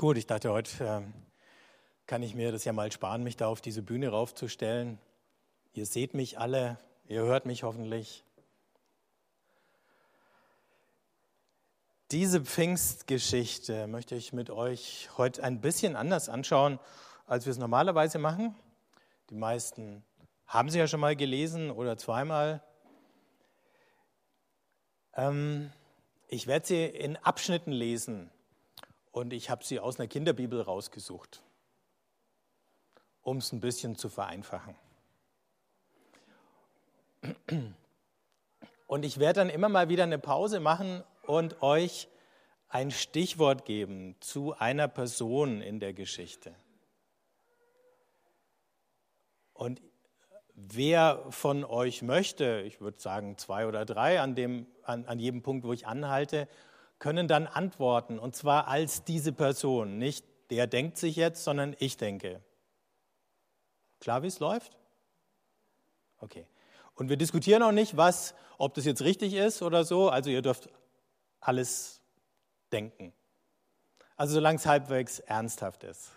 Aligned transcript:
Gut, 0.00 0.16
ich 0.16 0.28
dachte, 0.28 0.52
heute 0.52 0.84
äh, 0.84 1.00
kann 2.06 2.22
ich 2.22 2.36
mir 2.36 2.52
das 2.52 2.64
ja 2.64 2.72
mal 2.72 2.92
sparen, 2.92 3.24
mich 3.24 3.36
da 3.36 3.48
auf 3.48 3.60
diese 3.60 3.82
Bühne 3.82 4.10
raufzustellen. 4.10 5.00
Ihr 5.72 5.86
seht 5.86 6.14
mich 6.14 6.38
alle, 6.38 6.78
ihr 7.08 7.22
hört 7.22 7.46
mich 7.46 7.64
hoffentlich. 7.64 8.22
Diese 12.12 12.42
Pfingstgeschichte 12.42 13.88
möchte 13.88 14.14
ich 14.14 14.32
mit 14.32 14.50
euch 14.50 15.10
heute 15.18 15.42
ein 15.42 15.60
bisschen 15.60 15.96
anders 15.96 16.28
anschauen, 16.28 16.78
als 17.26 17.46
wir 17.46 17.50
es 17.50 17.58
normalerweise 17.58 18.20
machen. 18.20 18.54
Die 19.30 19.34
meisten 19.34 20.04
haben 20.46 20.70
sie 20.70 20.78
ja 20.78 20.86
schon 20.86 21.00
mal 21.00 21.16
gelesen 21.16 21.72
oder 21.72 21.98
zweimal. 21.98 22.62
Ähm, 25.16 25.72
ich 26.28 26.46
werde 26.46 26.68
sie 26.68 26.84
in 26.84 27.16
Abschnitten 27.16 27.72
lesen 27.72 28.30
und 29.18 29.32
ich 29.32 29.50
habe 29.50 29.64
sie 29.64 29.80
aus 29.80 29.98
einer 29.98 30.06
Kinderbibel 30.06 30.60
rausgesucht, 30.60 31.42
um 33.22 33.38
es 33.38 33.52
ein 33.52 33.58
bisschen 33.58 33.96
zu 33.96 34.08
vereinfachen. 34.08 34.76
Und 38.86 39.04
ich 39.04 39.18
werde 39.18 39.40
dann 39.40 39.50
immer 39.50 39.68
mal 39.68 39.88
wieder 39.88 40.04
eine 40.04 40.20
Pause 40.20 40.60
machen 40.60 41.02
und 41.26 41.62
euch 41.62 42.08
ein 42.68 42.92
Stichwort 42.92 43.64
geben 43.64 44.14
zu 44.20 44.54
einer 44.56 44.86
Person 44.86 45.62
in 45.62 45.80
der 45.80 45.94
Geschichte. 45.94 46.54
Und 49.52 49.82
wer 50.54 51.26
von 51.30 51.64
euch 51.64 52.02
möchte, 52.02 52.62
ich 52.64 52.80
würde 52.80 53.00
sagen 53.00 53.36
zwei 53.36 53.66
oder 53.66 53.84
drei 53.84 54.20
an, 54.20 54.36
dem, 54.36 54.68
an, 54.84 55.06
an 55.06 55.18
jedem 55.18 55.42
Punkt, 55.42 55.66
wo 55.66 55.72
ich 55.72 55.88
anhalte, 55.88 56.46
können 56.98 57.28
dann 57.28 57.46
antworten. 57.46 58.18
Und 58.18 58.34
zwar 58.34 58.68
als 58.68 59.04
diese 59.04 59.32
Person. 59.32 59.98
Nicht 59.98 60.24
der 60.50 60.66
denkt 60.66 60.96
sich 60.96 61.16
jetzt, 61.16 61.44
sondern 61.44 61.76
ich 61.78 61.96
denke. 61.96 62.42
Klar, 64.00 64.22
wie 64.22 64.28
es 64.28 64.38
läuft? 64.38 64.76
Okay. 66.20 66.46
Und 66.94 67.08
wir 67.08 67.16
diskutieren 67.16 67.62
auch 67.62 67.72
nicht, 67.72 67.96
was, 67.96 68.34
ob 68.56 68.74
das 68.74 68.84
jetzt 68.84 69.02
richtig 69.02 69.34
ist 69.34 69.62
oder 69.62 69.84
so. 69.84 70.08
Also 70.08 70.30
ihr 70.30 70.42
dürft 70.42 70.68
alles 71.40 72.00
denken. 72.72 73.12
Also 74.16 74.34
solange 74.34 74.56
es 74.56 74.66
halbwegs 74.66 75.20
ernsthaft 75.20 75.84
ist. 75.84 76.10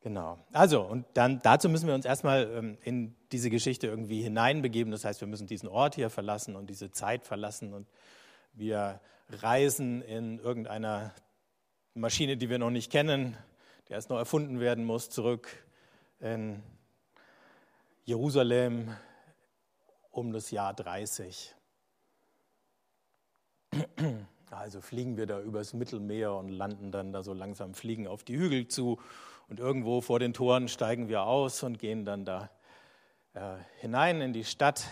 Genau. 0.00 0.44
Also, 0.52 0.82
und 0.82 1.06
dann 1.14 1.40
dazu 1.42 1.68
müssen 1.68 1.86
wir 1.86 1.94
uns 1.94 2.04
erstmal 2.04 2.50
ähm, 2.50 2.78
in 2.82 3.14
diese 3.30 3.50
Geschichte 3.50 3.86
irgendwie 3.86 4.20
hineinbegeben. 4.20 4.90
Das 4.90 5.04
heißt, 5.04 5.20
wir 5.20 5.28
müssen 5.28 5.46
diesen 5.46 5.68
Ort 5.68 5.94
hier 5.94 6.10
verlassen 6.10 6.56
und 6.56 6.68
diese 6.68 6.90
Zeit 6.90 7.24
verlassen 7.24 7.72
und 7.72 7.86
wir 8.52 9.00
reisen 9.28 10.02
in 10.02 10.38
irgendeiner 10.38 11.14
Maschine, 11.94 12.36
die 12.36 12.50
wir 12.50 12.58
noch 12.58 12.70
nicht 12.70 12.90
kennen, 12.90 13.36
die 13.88 13.92
erst 13.92 14.10
noch 14.10 14.18
erfunden 14.18 14.60
werden 14.60 14.84
muss, 14.84 15.10
zurück 15.10 15.48
in 16.20 16.62
Jerusalem 18.04 18.96
um 20.10 20.32
das 20.32 20.50
Jahr 20.50 20.74
30. 20.74 21.54
Also 24.50 24.82
fliegen 24.82 25.16
wir 25.16 25.26
da 25.26 25.40
übers 25.40 25.72
Mittelmeer 25.72 26.34
und 26.34 26.48
landen 26.48 26.92
dann 26.92 27.12
da 27.12 27.22
so 27.22 27.32
langsam, 27.32 27.72
fliegen 27.72 28.06
auf 28.06 28.22
die 28.22 28.36
Hügel 28.36 28.68
zu 28.68 29.00
und 29.48 29.60
irgendwo 29.60 30.02
vor 30.02 30.18
den 30.18 30.34
Toren 30.34 30.68
steigen 30.68 31.08
wir 31.08 31.22
aus 31.22 31.62
und 31.62 31.78
gehen 31.78 32.04
dann 32.04 32.26
da 32.26 32.50
äh, 33.32 33.56
hinein 33.80 34.20
in 34.20 34.34
die 34.34 34.44
Stadt 34.44 34.84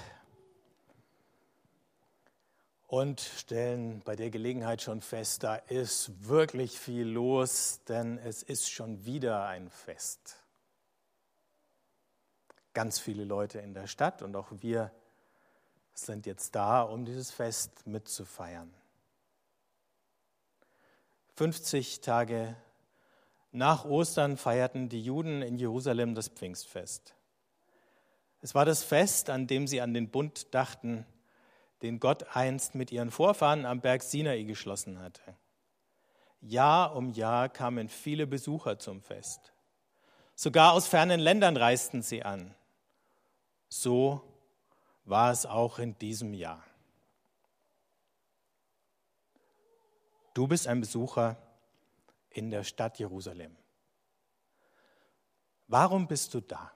und 2.91 3.21
stellen 3.21 4.03
bei 4.05 4.17
der 4.17 4.31
Gelegenheit 4.31 4.83
schon 4.83 5.01
fest, 5.01 5.45
da 5.45 5.55
ist 5.55 6.27
wirklich 6.27 6.77
viel 6.77 7.07
los, 7.07 7.83
denn 7.87 8.19
es 8.19 8.43
ist 8.43 8.69
schon 8.69 9.05
wieder 9.05 9.47
ein 9.47 9.71
Fest. 9.71 10.43
Ganz 12.75 12.99
viele 12.99 13.25
Leute 13.25 13.61
in 13.61 13.75
der 13.75 13.87
Stadt 13.87 14.23
und 14.23 14.35
auch 14.35 14.49
wir 14.51 14.91
sind 15.95 16.27
jetzt 16.27 16.57
da, 16.57 16.83
um 16.83 17.05
dieses 17.05 17.31
Fest 17.31 17.87
mitzufeiern. 17.87 18.75
50 21.37 22.01
Tage 22.01 22.57
nach 23.53 23.85
Ostern 23.85 24.37
feierten 24.37 24.89
die 24.89 25.03
Juden 25.03 25.43
in 25.43 25.59
Jerusalem 25.59 26.17
das 26.17 26.27
Pfingstfest. 26.27 27.15
Es 28.43 28.57
war 28.57 28.65
das 28.65 28.83
Fest, 28.83 29.31
an 29.31 29.47
dem 29.47 29.69
sie 29.69 29.81
an 29.81 29.95
den 29.95 30.11
Bund 30.11 30.53
dachten, 30.53 31.07
den 31.83 32.01
Gott 32.01 32.37
einst 32.37 32.75
mit 32.75 32.93
ihren 32.93 33.11
Vorfahren 33.11 33.67
am 33.67 33.81
Berg 33.81 34.03
Sinai 34.03 34.43
geschlossen 34.43 34.99
hatte. 34.99 35.37
Jahr 36.41 36.95
um 36.97 37.11
Jahr 37.11 37.49
kamen 37.49 37.89
viele 37.89 38.27
Besucher 38.27 38.79
zum 38.79 39.03
Fest. 39.03 39.53
Sogar 40.35 40.73
aus 40.73 40.87
fernen 40.87 41.21
Ländern 41.21 41.57
reisten 41.57 42.03
sie 42.03 42.23
an. 42.23 42.55
So 43.69 44.23
war 45.05 45.31
es 45.31 45.47
auch 45.47 45.79
in 45.79 45.99
diesem 45.99 46.35
Jahr. 46.35 46.65
Du 50.35 50.47
bist 50.47 50.67
ein 50.67 50.81
Besucher 50.81 51.37
in 52.31 52.51
der 52.51 52.63
Stadt 52.63 52.99
Jerusalem. 52.99 53.57
Warum 55.67 56.07
bist 56.07 56.33
du 56.35 56.41
da? 56.41 56.73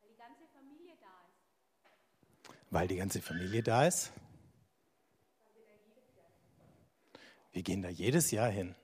Weil 0.00 0.08
die 0.10 0.16
ganze 0.16 0.46
Familie 0.48 0.96
da 1.00 1.06
ist. 1.28 2.57
Weil 2.70 2.88
die 2.88 2.96
ganze 2.96 3.22
Familie 3.22 3.62
da 3.62 3.86
ist? 3.86 4.12
Wir 7.52 7.62
gehen 7.62 7.82
da 7.82 7.88
jedes 7.88 8.30
Jahr 8.30 8.50
hin. 8.50 8.74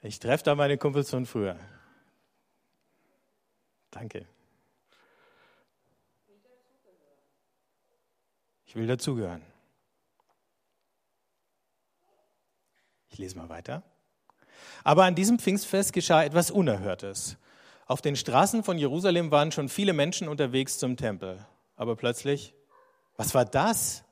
Ich 0.00 0.18
treffe 0.18 0.44
da 0.44 0.54
meine 0.54 0.76
Kumpels 0.76 1.08
von 1.08 1.24
früher. 1.24 1.58
Danke. 3.90 4.26
Ich 8.66 8.74
will 8.74 8.86
dazugehören. 8.86 9.42
Ich 13.08 13.18
lese 13.18 13.38
mal 13.38 13.48
weiter. 13.48 13.82
Aber 14.82 15.04
an 15.04 15.14
diesem 15.14 15.38
Pfingstfest 15.38 15.92
geschah 15.92 16.24
etwas 16.24 16.50
Unerhörtes. 16.50 17.36
Auf 17.86 18.00
den 18.00 18.16
Straßen 18.16 18.64
von 18.64 18.78
Jerusalem 18.78 19.30
waren 19.30 19.52
schon 19.52 19.68
viele 19.68 19.92
Menschen 19.92 20.28
unterwegs 20.28 20.78
zum 20.78 20.96
Tempel. 20.96 21.44
Aber 21.76 21.96
plötzlich, 21.96 22.54
was 23.16 23.34
war 23.34 23.44
das? 23.44 24.04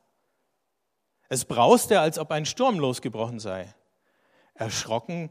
Es 1.28 1.44
brauste, 1.44 2.00
als 2.00 2.18
ob 2.18 2.30
ein 2.30 2.44
Sturm 2.44 2.78
losgebrochen 2.78 3.40
sei. 3.40 3.74
Erschrocken 4.54 5.30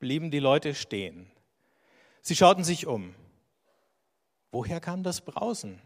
blieben 0.00 0.30
die 0.30 0.40
Leute 0.40 0.74
stehen. 0.74 1.30
Sie 2.20 2.34
schauten 2.34 2.64
sich 2.64 2.86
um. 2.86 3.14
Woher 4.50 4.80
kam 4.80 5.02
das 5.02 5.20
Brausen? 5.20 5.80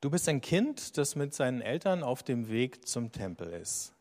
Du 0.00 0.10
bist 0.10 0.28
ein 0.28 0.40
Kind, 0.40 0.96
das 0.96 1.16
mit 1.16 1.34
seinen 1.34 1.60
Eltern 1.60 2.04
auf 2.04 2.22
dem 2.22 2.48
Weg 2.48 2.86
zum 2.86 3.10
Tempel 3.10 3.52
ist. 3.52 3.92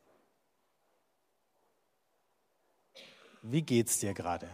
Wie 3.42 3.64
geht's 3.64 4.00
dir 4.00 4.14
gerade? 4.14 4.48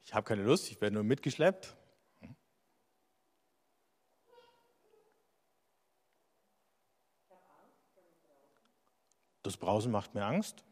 Ich 0.05 0.15
habe 0.15 0.27
keine 0.27 0.43
Lust, 0.43 0.69
ich 0.73 0.81
werde 0.81 0.95
nur 0.95 1.05
mitgeschleppt. 1.05 1.77
Das 9.45 9.57
Brausen 9.57 9.93
macht 9.93 10.15
mir 10.15 10.25
Angst. 10.25 10.65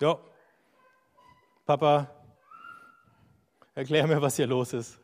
Ja. 0.00 0.18
Papa, 1.64 2.06
erklär 3.74 4.06
mir, 4.06 4.20
was 4.20 4.36
hier 4.36 4.46
los 4.46 4.72
ist. 4.72 4.98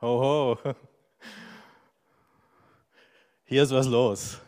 Ho, 0.00 0.20
ho. 0.20 0.74
Hier 3.46 3.62
ist 3.62 3.72
was 3.72 3.86
los. 3.86 4.38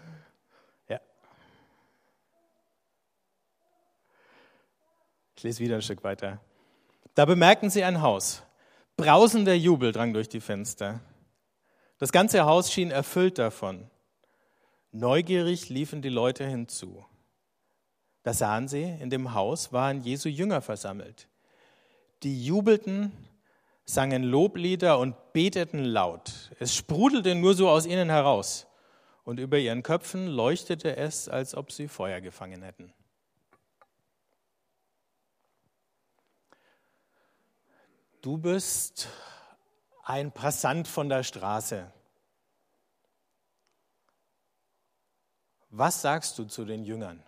Ja. 0.88 1.00
Ich 5.36 5.42
lese 5.42 5.60
wieder 5.60 5.76
ein 5.76 5.82
Stück 5.82 6.04
weiter. 6.04 6.40
Da 7.14 7.24
bemerkten 7.24 7.70
sie 7.70 7.84
ein 7.84 8.02
Haus. 8.02 8.42
Brausender 8.96 9.54
Jubel 9.54 9.92
drang 9.92 10.12
durch 10.12 10.28
die 10.28 10.40
Fenster. 10.40 11.00
Das 11.98 12.12
ganze 12.12 12.44
Haus 12.44 12.72
schien 12.72 12.90
erfüllt 12.90 13.38
davon. 13.38 13.90
Neugierig 14.92 15.68
liefen 15.68 16.02
die 16.02 16.10
Leute 16.10 16.46
hinzu. 16.46 17.04
Da 18.22 18.34
sahen 18.34 18.68
sie, 18.68 18.82
in 18.82 19.08
dem 19.08 19.34
Haus 19.34 19.72
waren 19.72 20.02
Jesu 20.02 20.28
Jünger 20.28 20.60
versammelt. 20.60 21.28
Die 22.22 22.44
jubelten, 22.44 23.12
sangen 23.84 24.24
Loblieder 24.24 24.98
und 24.98 25.14
beteten 25.32 25.84
laut. 25.84 26.50
Es 26.58 26.74
sprudelte 26.74 27.34
nur 27.34 27.54
so 27.54 27.68
aus 27.68 27.86
ihnen 27.86 28.10
heraus. 28.10 28.66
Und 29.24 29.40
über 29.40 29.58
ihren 29.58 29.82
Köpfen 29.82 30.26
leuchtete 30.26 30.96
es, 30.96 31.28
als 31.28 31.54
ob 31.54 31.72
sie 31.72 31.88
Feuer 31.88 32.20
gefangen 32.20 32.62
hätten. 32.62 32.92
Du 38.22 38.38
bist 38.38 39.08
ein 40.06 40.30
Passant 40.30 40.86
von 40.86 41.08
der 41.08 41.24
Straße. 41.24 41.92
Was 45.70 46.00
sagst 46.00 46.38
du 46.38 46.44
zu 46.44 46.64
den 46.64 46.84
Jüngern? 46.84 47.22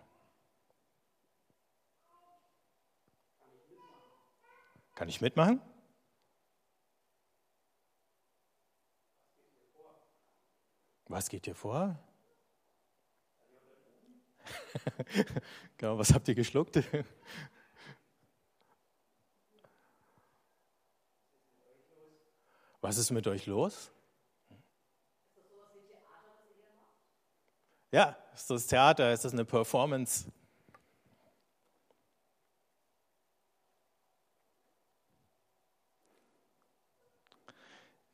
Kann 4.95 5.09
ich 5.09 5.19
mitmachen? 5.19 5.61
Was 11.07 11.27
geht 11.27 11.47
dir 11.47 11.55
vor? 11.55 11.99
genau, 15.77 15.97
was 15.97 16.13
habt 16.13 16.27
ihr 16.29 16.35
geschluckt? 16.35 16.79
Was 22.81 22.97
ist 22.97 23.11
mit 23.11 23.27
euch 23.27 23.45
los? 23.45 23.91
Ja, 27.91 28.15
ist 28.33 28.49
das 28.49 28.67
Theater, 28.67 29.11
ist 29.11 29.25
das 29.25 29.33
eine 29.33 29.45
Performance? 29.45 30.31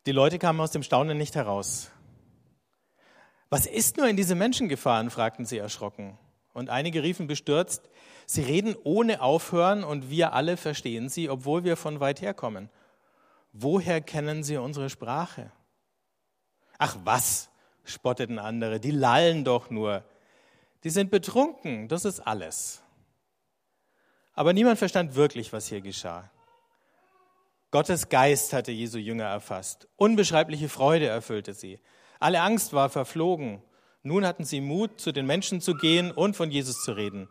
Die 0.06 0.12
Leute 0.12 0.40
kamen 0.40 0.60
aus 0.60 0.72
dem 0.72 0.84
Staunen 0.84 1.18
nicht 1.18 1.36
heraus. 1.36 1.92
Was 3.50 3.66
ist 3.66 3.98
nur 3.98 4.08
in 4.08 4.18
diese 4.18 4.36
Menschen 4.36 4.70
gefahren? 4.70 5.10
fragten 5.10 5.46
sie 5.46 5.58
erschrocken. 5.58 6.18
Und 6.54 6.70
einige 6.70 7.04
riefen 7.04 7.28
bestürzt, 7.28 7.90
sie 8.26 8.42
reden 8.42 8.76
ohne 8.84 9.22
Aufhören 9.22 9.84
und 9.84 10.10
wir 10.10 10.34
alle 10.34 10.58
verstehen 10.58 11.10
sie, 11.10 11.30
obwohl 11.30 11.64
wir 11.64 11.76
von 11.76 12.00
weit 12.00 12.22
her 12.22 12.34
kommen. 12.34 12.70
Woher 13.58 14.02
kennen 14.02 14.44
sie 14.44 14.58
unsere 14.58 14.90
Sprache? 14.90 15.50
Ach 16.78 16.98
was, 17.06 17.50
spotteten 17.86 18.38
andere, 18.38 18.82
die 18.82 18.92
lallen 18.92 19.46
doch 19.46 19.70
nur. 19.70 20.04
Die 20.84 20.90
sind 20.90 21.10
betrunken, 21.10 21.88
das 21.88 22.04
ist 22.04 22.20
alles. 22.20 22.84
Aber 24.34 24.52
niemand 24.52 24.78
verstand 24.78 25.16
wirklich, 25.16 25.54
was 25.54 25.68
hier 25.68 25.80
geschah. 25.80 26.30
Gottes 27.72 28.10
Geist 28.10 28.52
hatte 28.52 28.74
Jesu 28.74 28.98
Jünger 28.98 29.24
erfasst. 29.24 29.88
Unbeschreibliche 29.96 30.68
Freude 30.68 31.08
erfüllte 31.08 31.54
sie. 31.54 31.80
Alle 32.20 32.42
Angst 32.42 32.74
war 32.74 32.90
verflogen. 32.90 33.64
Nun 34.04 34.26
hatten 34.26 34.44
sie 34.44 34.60
Mut, 34.60 35.00
zu 35.00 35.14
den 35.14 35.26
Menschen 35.26 35.62
zu 35.62 35.76
gehen 35.76 36.12
und 36.12 36.36
von 36.36 36.52
Jesus 36.52 36.84
zu 36.84 36.92
reden. 36.92 37.30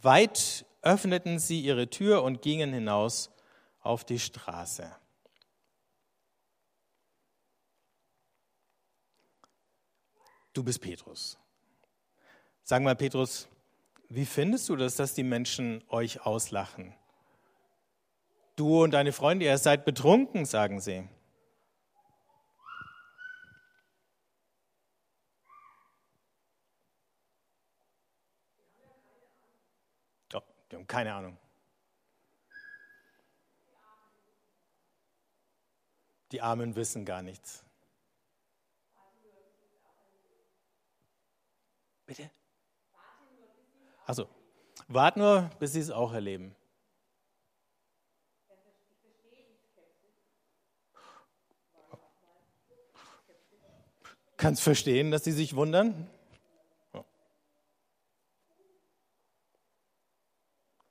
Weit 0.00 0.64
öffneten 0.80 1.38
sie 1.38 1.60
ihre 1.60 1.90
Tür 1.90 2.22
und 2.22 2.40
gingen 2.40 2.72
hinaus 2.72 3.30
auf 3.82 4.04
die 4.04 4.18
Straße. 4.18 4.90
Du 10.52 10.62
bist 10.62 10.80
Petrus. 10.80 11.38
Sag 12.62 12.82
mal, 12.82 12.96
Petrus, 12.96 13.48
wie 14.08 14.26
findest 14.26 14.68
du 14.68 14.76
das, 14.76 14.96
dass 14.96 15.14
die 15.14 15.22
Menschen 15.22 15.84
euch 15.88 16.24
auslachen? 16.24 16.94
Du 18.56 18.82
und 18.82 18.90
deine 18.90 19.12
Freunde, 19.12 19.44
ihr 19.44 19.56
seid 19.56 19.84
betrunken, 19.84 20.44
sagen 20.44 20.80
sie. 20.80 21.08
Oh, 30.34 30.40
die 30.70 30.76
haben 30.76 30.86
keine 30.86 31.14
Ahnung. 31.14 31.38
Die 36.32 36.42
Armen 36.42 36.74
wissen 36.76 37.04
gar 37.04 37.22
nichts. 37.22 37.64
Bitte? 42.08 42.30
Also, 44.06 44.26
wart 44.86 45.18
nur, 45.18 45.50
bis 45.58 45.74
sie 45.74 45.80
es 45.80 45.90
auch 45.90 46.14
erleben. 46.14 46.56
Kannst 54.38 54.62
verstehen, 54.62 55.10
dass 55.10 55.24
sie 55.24 55.32
sich 55.32 55.54
wundern? 55.54 56.08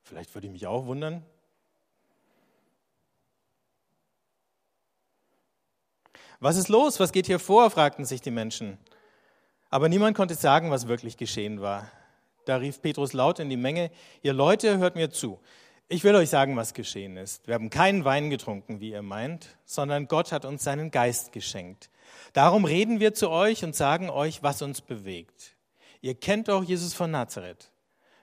Vielleicht 0.03 0.35
würde 0.35 0.45
ich 0.45 0.53
mich 0.53 0.67
auch 0.67 0.85
wundern. 0.85 1.25
Was 6.39 6.57
ist 6.57 6.67
los? 6.67 6.99
Was 6.99 7.11
geht 7.11 7.25
hier 7.25 7.39
vor? 7.39 7.71
fragten 7.71 8.05
sich 8.05 8.21
die 8.21 8.29
Menschen. 8.29 8.77
Aber 9.69 9.89
niemand 9.89 10.15
konnte 10.15 10.35
sagen, 10.35 10.71
was 10.71 10.87
wirklich 10.87 11.17
geschehen 11.17 11.61
war. 11.61 11.91
Da 12.45 12.57
rief 12.57 12.81
Petrus 12.81 13.13
laut 13.13 13.39
in 13.39 13.49
die 13.49 13.57
Menge, 13.57 13.91
ihr 14.21 14.33
Leute, 14.33 14.77
hört 14.77 14.95
mir 14.95 15.09
zu. 15.09 15.39
Ich 15.89 16.03
will 16.03 16.15
euch 16.15 16.29
sagen, 16.29 16.55
was 16.55 16.73
geschehen 16.73 17.17
ist. 17.17 17.47
Wir 17.47 17.53
haben 17.53 17.69
keinen 17.69 18.05
Wein 18.05 18.29
getrunken, 18.29 18.79
wie 18.79 18.91
ihr 18.91 19.01
meint, 19.01 19.57
sondern 19.65 20.07
Gott 20.07 20.31
hat 20.31 20.45
uns 20.45 20.63
seinen 20.63 20.91
Geist 20.91 21.31
geschenkt. 21.31 21.89
Darum 22.33 22.65
reden 22.65 22.99
wir 22.99 23.13
zu 23.13 23.29
euch 23.29 23.63
und 23.63 23.75
sagen 23.75 24.09
euch, 24.09 24.43
was 24.43 24.61
uns 24.61 24.81
bewegt. 24.81 25.55
Ihr 26.01 26.15
kennt 26.15 26.47
doch 26.47 26.63
Jesus 26.63 26.93
von 26.93 27.11
Nazareth. 27.11 27.71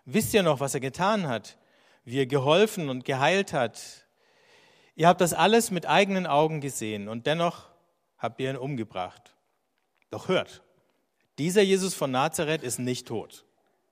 Wisst 0.05 0.35
ihr 0.35 0.43
noch, 0.43 0.61
was 0.61 0.75
er 0.75 0.81
getan 0.81 1.27
hat? 1.27 1.57
Wie 2.05 2.19
er 2.19 2.27
geholfen 2.27 2.91
und 2.91 3.05
geheilt 3.05 3.53
hat? 3.53 3.81
Ihr 4.95 5.09
habt 5.09 5.21
das 5.21 5.33
alles 5.33 5.71
mit 5.71 5.87
eigenen 5.87 6.27
Augen 6.27 6.61
gesehen 6.61 7.09
und 7.09 7.27
dennoch 7.27 7.71
habt 8.19 8.41
ihr 8.41 8.51
ihn 8.51 8.57
umgebracht. 8.57 9.35
Doch 10.11 10.29
hört, 10.29 10.63
dieser 11.39 11.63
Jesus 11.63 11.95
von 11.95 12.11
Nazareth 12.11 12.63
ist 12.63 12.79
nicht 12.79 13.09
tot. 13.09 13.45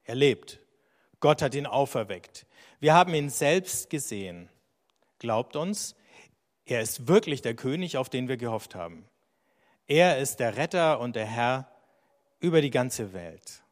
Er 0.04 0.14
lebt. 0.14 0.60
Gott 1.20 1.42
hat 1.42 1.54
ihn 1.54 1.66
auferweckt. 1.66 2.46
Wir 2.80 2.94
haben 2.94 3.14
ihn 3.14 3.30
selbst 3.30 3.90
gesehen. 3.90 4.48
Glaubt 5.18 5.54
uns, 5.54 5.94
er 6.64 6.80
ist 6.80 7.06
wirklich 7.06 7.42
der 7.42 7.54
König, 7.54 7.96
auf 7.96 8.08
den 8.08 8.28
wir 8.28 8.36
gehofft 8.36 8.74
haben. 8.74 9.08
Er 9.86 10.18
ist 10.18 10.40
der 10.40 10.56
Retter 10.56 11.00
und 11.00 11.16
der 11.16 11.26
Herr 11.26 11.70
über 12.40 12.60
die 12.60 12.70
ganze 12.70 13.12
Welt. 13.12 13.62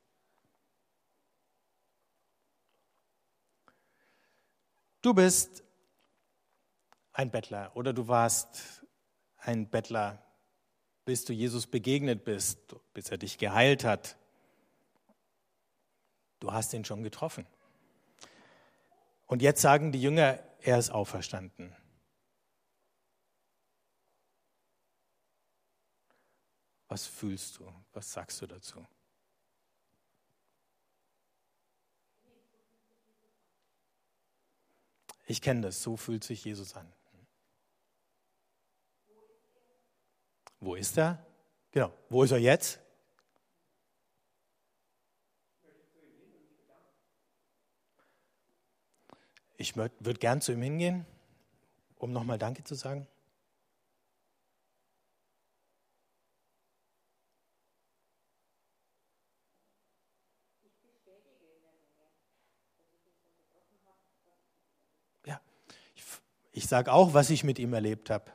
Du 5.02 5.14
bist 5.14 5.64
ein 7.12 7.30
Bettler 7.30 7.74
oder 7.74 7.92
du 7.92 8.06
warst 8.06 8.84
ein 9.38 9.68
Bettler, 9.68 10.22
bis 11.10 11.24
du 11.24 11.32
Jesus 11.32 11.66
begegnet 11.66 12.22
bist, 12.22 12.76
bis 12.94 13.08
er 13.08 13.18
dich 13.18 13.36
geheilt 13.36 13.82
hat. 13.82 14.16
Du 16.38 16.52
hast 16.52 16.72
ihn 16.72 16.84
schon 16.84 17.02
getroffen. 17.02 17.48
Und 19.26 19.42
jetzt 19.42 19.60
sagen 19.60 19.90
die 19.90 20.00
Jünger, 20.00 20.38
er 20.60 20.78
ist 20.78 20.90
auferstanden. 20.90 21.74
Was 26.86 27.08
fühlst 27.08 27.58
du? 27.58 27.74
Was 27.92 28.12
sagst 28.12 28.40
du 28.40 28.46
dazu? 28.46 28.86
Ich 35.26 35.42
kenne 35.42 35.62
das, 35.62 35.82
so 35.82 35.96
fühlt 35.96 36.22
sich 36.22 36.44
Jesus 36.44 36.76
an. 36.76 36.86
Wo 40.60 40.74
ist 40.74 40.96
er? 40.98 41.24
Genau, 41.72 41.92
wo 42.08 42.22
ist 42.22 42.32
er 42.32 42.38
jetzt? 42.38 42.80
Ich 49.56 49.76
würde 49.76 50.14
gern 50.14 50.40
zu 50.40 50.52
ihm 50.52 50.62
hingehen, 50.62 51.06
um 51.98 52.12
nochmal 52.12 52.38
Danke 52.38 52.64
zu 52.64 52.74
sagen. 52.74 53.06
Ich 66.52 66.66
sage 66.66 66.92
auch, 66.92 67.14
was 67.14 67.30
ich 67.30 67.44
mit 67.44 67.58
ihm 67.58 67.72
erlebt 67.72 68.10
habe. 68.10 68.30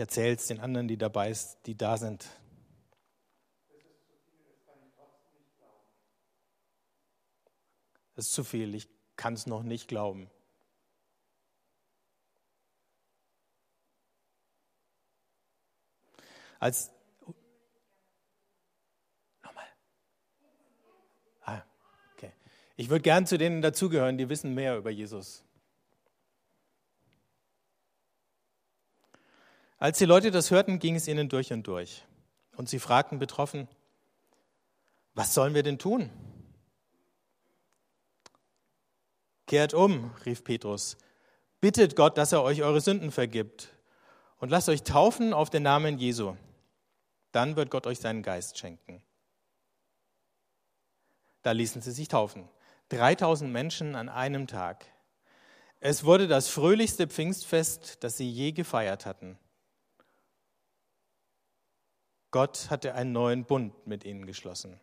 Ich 0.00 0.02
erzähle 0.02 0.34
es 0.34 0.46
den 0.46 0.60
anderen, 0.60 0.88
die 0.88 0.96
dabei 0.96 1.30
sind, 1.34 1.58
die 1.66 1.76
da 1.76 1.98
sind. 1.98 2.26
Das 8.14 8.28
ist 8.28 8.32
zu 8.32 8.42
viel, 8.42 8.74
ich 8.74 8.88
kann 9.16 9.34
es 9.34 9.46
noch 9.46 9.62
nicht 9.62 9.88
glauben. 9.88 10.30
Als 16.60 16.90
nochmal. 19.42 19.66
Ah, 21.42 21.62
okay. 22.14 22.32
Ich 22.78 22.88
würde 22.88 23.02
gern 23.02 23.26
zu 23.26 23.36
denen 23.36 23.60
dazugehören, 23.60 24.16
die 24.16 24.30
wissen 24.30 24.54
mehr 24.54 24.78
über 24.78 24.88
Jesus. 24.88 25.44
Als 29.80 29.96
die 29.96 30.04
Leute 30.04 30.30
das 30.30 30.50
hörten, 30.50 30.78
ging 30.78 30.94
es 30.94 31.08
ihnen 31.08 31.30
durch 31.30 31.54
und 31.54 31.66
durch. 31.66 32.04
Und 32.54 32.68
sie 32.68 32.78
fragten 32.78 33.18
betroffen, 33.18 33.66
was 35.14 35.32
sollen 35.32 35.54
wir 35.54 35.62
denn 35.62 35.78
tun? 35.78 36.10
Kehrt 39.46 39.72
um, 39.72 40.12
rief 40.26 40.44
Petrus. 40.44 40.98
Bittet 41.62 41.96
Gott, 41.96 42.18
dass 42.18 42.32
er 42.32 42.42
euch 42.42 42.62
eure 42.62 42.82
Sünden 42.82 43.10
vergibt. 43.10 43.70
Und 44.38 44.50
lasst 44.50 44.68
euch 44.68 44.82
taufen 44.82 45.32
auf 45.32 45.48
den 45.48 45.62
Namen 45.62 45.98
Jesu. 45.98 46.36
Dann 47.32 47.56
wird 47.56 47.70
Gott 47.70 47.86
euch 47.86 48.00
seinen 48.00 48.22
Geist 48.22 48.58
schenken. 48.58 49.02
Da 51.42 51.52
ließen 51.52 51.80
sie 51.80 51.92
sich 51.92 52.08
taufen. 52.08 52.46
3000 52.90 53.50
Menschen 53.50 53.94
an 53.94 54.10
einem 54.10 54.46
Tag. 54.46 54.84
Es 55.80 56.04
wurde 56.04 56.28
das 56.28 56.48
fröhlichste 56.48 57.06
Pfingstfest, 57.06 58.04
das 58.04 58.18
sie 58.18 58.30
je 58.30 58.52
gefeiert 58.52 59.06
hatten. 59.06 59.38
Gott 62.30 62.70
hatte 62.70 62.94
einen 62.94 63.12
neuen 63.12 63.44
Bund 63.44 63.86
mit 63.86 64.04
ihnen 64.04 64.26
geschlossen. 64.26 64.80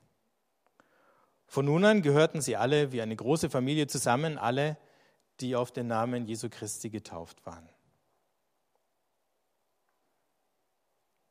Von 1.46 1.66
nun 1.66 1.86
an 1.86 2.02
gehörten 2.02 2.42
sie 2.42 2.58
alle 2.58 2.92
wie 2.92 3.02
eine 3.02 3.16
große 3.16 3.50
Familie 3.50 3.88
zusammen, 3.88 4.38
alle, 4.38 4.78
die 5.40 5.56
auf 5.56 5.72
den 5.72 5.88
Namen 5.88 6.26
Jesu 6.26 6.50
Christi 6.50 6.90
getauft 6.90 7.46
waren. 7.46 7.70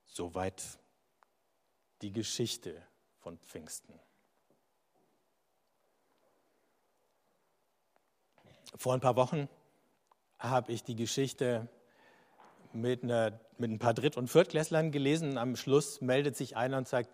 Soweit 0.06 0.62
die 2.00 2.12
Geschichte 2.12 2.82
von 3.18 3.38
Pfingsten. 3.38 3.98
Vor 8.76 8.94
ein 8.94 9.00
paar 9.00 9.16
Wochen 9.16 9.48
habe 10.38 10.72
ich 10.72 10.82
die 10.82 10.96
Geschichte 10.96 11.68
mit, 12.76 13.02
einer, 13.02 13.38
mit 13.58 13.70
ein 13.70 13.78
paar 13.78 13.94
Dritt- 13.94 14.16
und 14.16 14.28
Viertklässlern 14.28 14.92
gelesen. 14.92 15.38
Am 15.38 15.56
Schluss 15.56 16.00
meldet 16.00 16.36
sich 16.36 16.56
einer 16.56 16.78
und 16.78 16.88
sagt, 16.88 17.10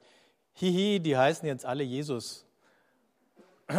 hihi, 0.54 1.00
die 1.00 1.16
heißen 1.16 1.46
jetzt 1.46 1.64
alle 1.64 1.82
Jesus. 1.82 2.46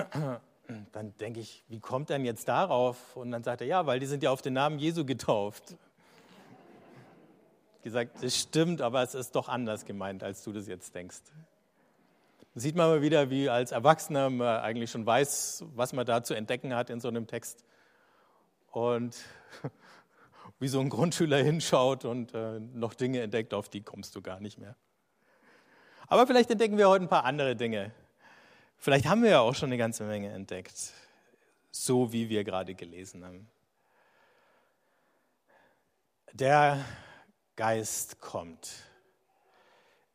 Dann 0.92 1.16
denke 1.18 1.40
ich, 1.40 1.63
wie 1.68 1.80
kommt 1.80 2.10
er 2.10 2.18
denn 2.18 2.25
jetzt 2.25 2.48
darauf? 2.48 3.16
Und 3.16 3.32
dann 3.32 3.44
sagt 3.44 3.62
er, 3.62 3.68
ja, 3.68 3.86
weil 3.86 4.00
die 4.00 4.06
sind 4.06 4.24
ja 4.24 4.32
auf 4.32 4.42
den 4.42 4.54
Namen 4.54 4.80
Jesu 4.80 5.06
getauft. 5.06 5.75
gesagt, 7.84 8.24
das 8.24 8.40
stimmt, 8.40 8.82
aber 8.82 9.04
es 9.04 9.13
ist 9.13 9.36
doch 9.36 9.50
anders 9.50 9.86
gemeint, 9.86 10.24
als 10.24 10.42
du 10.44 10.54
das 10.54 10.68
jetzt 10.68 10.96
denkst. 10.96 11.20
Da 12.54 12.60
sieht 12.60 12.75
man 12.75 12.88
mal 12.88 13.02
wieder, 13.02 13.30
wie 13.30 13.50
als 13.50 13.72
Erwachsener 13.72 14.30
man 14.30 14.62
eigentlich 14.62 14.90
schon 14.90 15.06
weiß, 15.06 15.66
was 15.75 15.92
man 15.92 16.06
da 16.06 16.24
zu 16.24 16.34
entdecken 16.34 16.74
hat 16.74 16.90
in 16.90 17.02
so 17.02 17.10
einem 17.10 17.28
Text. 17.28 17.66
Und 18.72 19.18
wie 20.63 20.70
so 20.70 20.79
ein 20.79 20.88
Grundschüler 20.88 21.43
hinschaut 21.43 22.05
und 22.05 22.34
äh, 22.34 22.60
noch 22.60 22.93
Dinge 22.93 23.20
entdeckt, 23.20 23.53
auf 23.53 23.67
die 23.67 23.82
kommst 23.82 24.15
du 24.15 24.22
gar 24.22 24.39
nicht 24.39 24.58
mehr. 24.58 24.77
Aber 26.08 26.25
vielleicht 26.25 26.50
entdecken 26.50 26.77
wir 26.77 26.88
heute 26.88 27.03
ein 27.03 27.10
paar 27.10 27.25
andere 27.25 27.58
Dinge. 27.58 27.91
Vielleicht 28.77 29.05
haben 29.05 29.24
wir 29.24 29.29
ja 29.29 29.39
auch 29.41 29.55
schon 29.55 29.70
eine 29.70 29.77
ganze 29.77 30.05
Menge 30.05 30.32
entdeckt, 30.32 30.93
so 31.70 32.13
wie 32.13 32.29
wir 32.29 32.46
gerade 32.46 32.75
gelesen 32.75 33.25
haben. 33.25 33.50
Der 36.32 36.84
Geist 37.58 38.22
kommt 38.22 38.72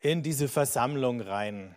in 0.00 0.22
diese 0.22 0.48
Versammlung 0.48 1.20
rein. 1.20 1.76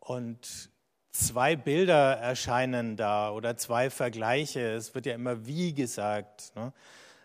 Und 0.00 0.70
zwei 1.12 1.56
Bilder 1.56 2.16
erscheinen 2.16 2.96
da 2.96 3.30
oder 3.32 3.56
zwei 3.56 3.90
Vergleiche. 3.90 4.60
Es 4.60 4.94
wird 4.94 5.06
ja 5.06 5.14
immer 5.14 5.46
wie 5.46 5.74
gesagt. 5.74 6.52
Ne? 6.54 6.72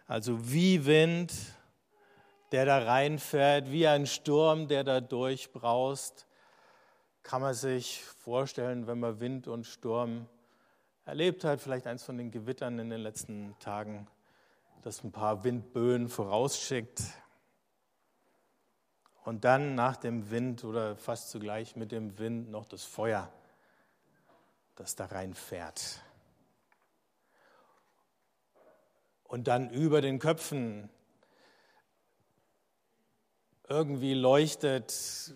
Also 0.08 0.52
wie 0.52 0.86
Wind, 0.86 1.34
der 2.52 2.66
da 2.66 2.80
reinfährt, 2.80 3.72
wie 3.72 3.88
ein 3.88 4.06
Sturm, 4.06 4.68
der 4.68 4.84
da 4.84 5.02
durchbraust. 5.02 6.28
Kann 7.24 7.42
man 7.42 7.54
sich 7.54 8.04
vorstellen, 8.04 8.88
wenn 8.88 9.00
man 9.00 9.20
Wind 9.20 9.48
und 9.48 9.66
Sturm 9.66 10.28
erlebt 11.06 11.44
hat, 11.44 11.62
vielleicht 11.62 11.88
eins 11.88 12.04
von 12.04 12.18
den 12.18 12.32
Gewittern 12.32 12.80
in 12.80 12.90
den 12.90 13.02
letzten 13.02 13.56
Tagen, 13.60 14.08
das 14.84 15.04
ein 15.04 15.12
paar 15.12 15.44
Windböen 15.44 16.08
vorausschickt. 16.08 17.02
Und 19.24 19.44
dann 19.44 19.74
nach 19.74 19.98
dem 19.98 20.30
Wind 20.30 20.64
oder 20.64 20.96
fast 20.96 21.32
zugleich 21.32 21.76
mit 21.76 21.92
dem 21.92 22.20
Wind 22.20 22.52
noch 22.52 22.66
das 22.66 22.84
Feuer 22.84 23.32
das 24.76 24.96
da 24.96 25.06
reinfährt. 25.06 26.02
Und 29.24 29.48
dann 29.48 29.70
über 29.70 30.02
den 30.02 30.20
Köpfen 30.20 30.90
irgendwie 33.68 34.14
leuchtet, 34.14 35.34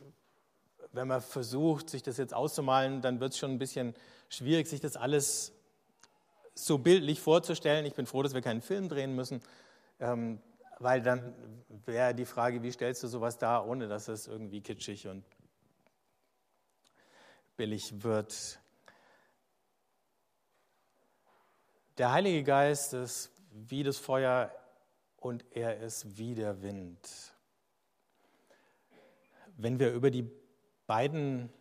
wenn 0.92 1.08
man 1.08 1.22
versucht, 1.22 1.90
sich 1.90 2.04
das 2.04 2.18
jetzt 2.18 2.34
auszumalen, 2.34 3.02
dann 3.02 3.20
wird 3.20 3.34
es 3.34 3.40
schon 3.40 3.52
ein 3.52 3.60
bisschen 3.60 3.94
schwierig, 4.30 4.68
sich 4.68 4.82
das 4.82 4.96
alles 4.96 5.54
so 6.54 6.78
bildlich 6.78 7.20
vorzustellen. 7.20 7.86
Ich 7.86 7.96
bin 7.96 8.06
froh, 8.06 8.22
dass 8.22 8.34
wir 8.34 8.42
keinen 8.42 8.62
Film 8.62 8.90
drehen 8.90 9.16
müssen, 9.16 9.42
ähm, 10.00 10.42
weil 10.80 11.02
dann 11.02 11.34
wäre 11.86 12.14
die 12.14 12.26
Frage, 12.26 12.62
wie 12.64 12.72
stellst 12.72 13.04
du 13.04 13.08
sowas 13.08 13.38
dar, 13.38 13.68
ohne 13.68 13.88
dass 13.88 14.08
es 14.08 14.28
irgendwie 14.28 14.62
kitschig 14.62 15.08
und 15.08 15.24
billig 17.58 18.04
wird. 18.04 18.60
Der 22.00 22.14
Heilige 22.14 22.46
Geist 22.46 22.94
ist 22.94 23.30
wie 23.52 23.84
das 23.84 23.98
Feuer 23.98 24.56
und 25.18 25.44
er 25.52 25.82
ist 25.82 26.18
wie 26.18 26.34
der 26.34 26.62
Wind. 26.62 26.98
Wenn 29.58 29.80
wir 29.80 29.92
über 29.92 30.10
die 30.10 30.32
beiden 30.88 31.52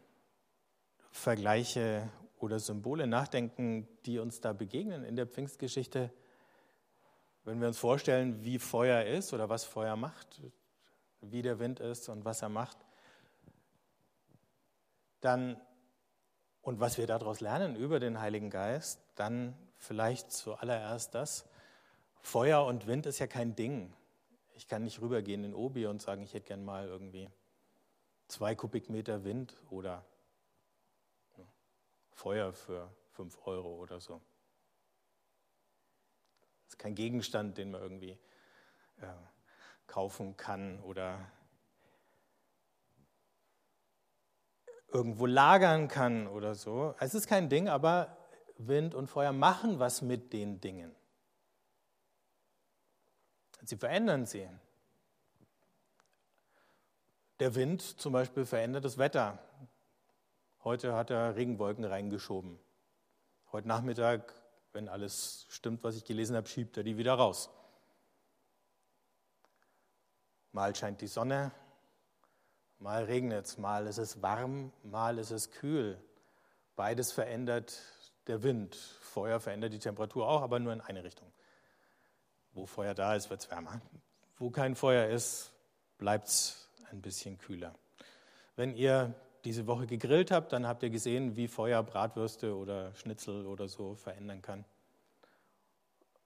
Vergleiche 1.11 2.09
oder 2.39 2.61
Symbole 2.61 3.09
nachdenken, 3.09 3.89
die 4.07 4.21
uns 4.21 4.41
da 4.41 4.53
begegnen 4.53 5.03
in 5.03 5.17
der 5.17 5.27
Pfingstgeschichte, 5.27 6.13
wenn 7.43 7.61
wir 7.61 7.67
uns 7.67 7.79
vorstellen, 7.79 8.45
wie 8.45 8.61
Feuer 8.61 9.07
ist 9.07 9.35
oder 9.35 9.49
was 9.49 9.65
Feuer 9.65 9.97
macht, 9.97 10.41
wie 11.21 11.43
der 11.43 11.59
Wind 11.59 11.81
ist 11.81 12.09
und 12.09 12.25
was 12.25 12.43
er 12.43 12.49
macht, 12.49 12.79
dann 15.21 15.61
und 16.63 16.79
was 16.79 16.97
wir 16.97 17.09
daraus 17.09 17.41
lernen 17.41 17.75
über 17.75 17.99
den 17.99 18.21
Heiligen 18.21 18.51
Geist, 18.51 19.01
dann 19.17 19.57
vielleicht 19.79 20.33
zuallererst 20.33 21.15
das, 21.15 21.49
Feuer 22.21 22.67
und 22.67 22.87
Wind 22.87 23.07
ist 23.07 23.21
ja 23.21 23.27
kein 23.27 23.55
Ding. 23.55 23.93
Ich 24.55 24.69
kann 24.69 24.85
nicht 24.85 25.01
rübergehen 25.01 25.45
in 25.45 25.55
Obi 25.55 25.87
und 25.87 26.03
sagen, 26.03 26.23
ich 26.23 26.35
hätte 26.35 26.49
gern 26.49 26.65
mal 26.65 26.87
irgendwie 26.87 27.31
zwei 28.27 28.55
Kubikmeter 28.55 29.25
Wind 29.25 29.57
oder 29.71 30.05
ne, 31.37 31.47
Feuer 32.11 32.53
für 32.53 32.93
fünf 33.13 33.39
Euro 33.47 33.77
oder 33.77 34.01
so. 34.01 34.21
Das 36.67 36.75
ist 36.75 36.79
kein 36.79 36.95
Gegenstand, 36.95 37.57
den 37.57 37.71
man 37.71 37.81
irgendwie 37.81 38.19
äh, 39.01 39.07
kaufen 39.87 40.37
kann 40.37 40.81
oder 40.81 41.31
irgendwo 44.93 45.27
lagern 45.27 45.89
kann 45.89 46.27
oder 46.27 46.55
so. 46.55 46.95
Es 46.99 47.15
ist 47.15 47.27
kein 47.27 47.49
Ding, 47.49 47.69
aber 47.69 48.18
Wind 48.59 48.95
und 48.95 49.07
Feuer 49.07 49.33
machen 49.33 49.79
was 49.79 50.03
mit 50.03 50.33
den 50.33 50.61
Dingen. 50.61 50.95
Sie 53.63 53.77
verändern 53.77 54.27
sie. 54.27 54.49
Der 57.41 57.55
Wind 57.55 57.83
zum 57.83 58.13
Beispiel 58.13 58.45
verändert 58.45 58.85
das 58.85 58.99
Wetter. 58.99 59.39
Heute 60.65 60.95
hat 60.95 61.11
er 61.11 61.37
Regenwolken 61.37 61.85
reingeschoben. 61.85 62.59
Heute 63.53 63.69
Nachmittag, 63.69 64.35
wenn 64.73 64.89
alles 64.89 65.47
stimmt, 65.49 65.85
was 65.85 65.97
ich 65.97 66.05
gelesen 66.05 66.37
habe, 66.37 66.49
schiebt 66.49 66.77
er 66.77 66.83
die 66.83 66.99
wieder 66.99 67.15
raus. 67.15 67.49
Mal 70.53 70.75
scheint 70.75 71.01
die 71.01 71.07
Sonne, 71.07 71.53
mal 72.79 73.05
regnet 73.05 73.47
es, 73.47 73.59
mal 73.59 73.87
ist 73.87 73.99
es 73.99 74.21
warm, 74.21 74.73
mal 74.83 75.19
ist 75.19 75.31
es 75.31 75.51
kühl. 75.51 76.03
Beides 76.75 77.13
verändert 77.13 77.81
der 78.29 78.43
Wind. 78.43 78.75
Feuer 78.75 79.41
verändert 79.41 79.73
die 79.73 79.79
Temperatur 79.79 80.29
auch, 80.29 80.43
aber 80.43 80.59
nur 80.59 80.73
in 80.73 80.81
eine 80.81 81.03
Richtung. 81.03 81.31
Wo 82.53 82.67
Feuer 82.67 82.95
da 82.95 83.15
ist, 83.15 83.31
wird 83.31 83.41
es 83.41 83.51
wärmer. 83.51 83.81
Wo 84.39 84.51
kein 84.51 84.75
Feuer 84.77 85.09
ist, 85.09 85.53
bleibt 85.99 86.29
es 86.29 86.69
ein 86.91 87.01
bisschen 87.01 87.39
kühler. 87.39 87.75
Wenn 88.57 88.77
ihr 88.77 89.15
diese 89.45 89.67
Woche 89.67 89.87
gegrillt 89.87 90.31
habt, 90.31 90.53
dann 90.53 90.67
habt 90.67 90.83
ihr 90.83 90.91
gesehen, 90.91 91.37
wie 91.37 91.49
Feuer 91.49 91.83
Bratwürste 91.83 92.57
oder 92.57 92.95
Schnitzel 92.95 93.47
oder 93.47 93.69
so 93.69 93.95
verändern 93.95 94.43
kann. 94.43 94.65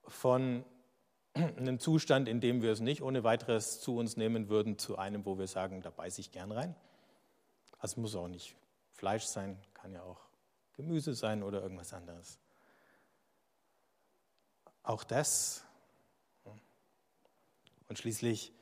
Von 0.04 0.64
einem 1.35 1.78
Zustand, 1.78 2.28
in 2.28 2.40
dem 2.40 2.62
wir 2.62 2.73
es 2.73 2.80
nicht 2.80 3.02
ohne 3.02 3.25
weiteres 3.25 3.80
zu 3.80 3.97
uns 3.97 4.16
nehmen 4.16 4.49
würden, 4.49 4.78
zu 4.78 4.99
einem, 4.99 5.25
wo 5.25 5.38
wir 5.38 5.47
sagen, 5.47 5.82
da 5.82 5.90
beiße 5.90 6.21
ich 6.21 6.32
gern 6.32 6.52
rein. 6.52 6.75
Also 7.78 8.00
muss 8.00 8.14
auch 8.14 8.28
nicht 8.28 8.56
Fleisch 8.92 9.25
sein, 9.25 9.59
kann 9.75 9.92
ja 9.92 10.02
auch 10.02 10.21
Gemüse 10.75 11.14
sein 11.14 11.43
oder 11.43 11.62
irgendwas 11.62 11.93
anderes. 11.93 12.38
Auch 14.83 15.05
das. 15.05 15.64
Und 17.88 17.99
schließlich 17.99 18.52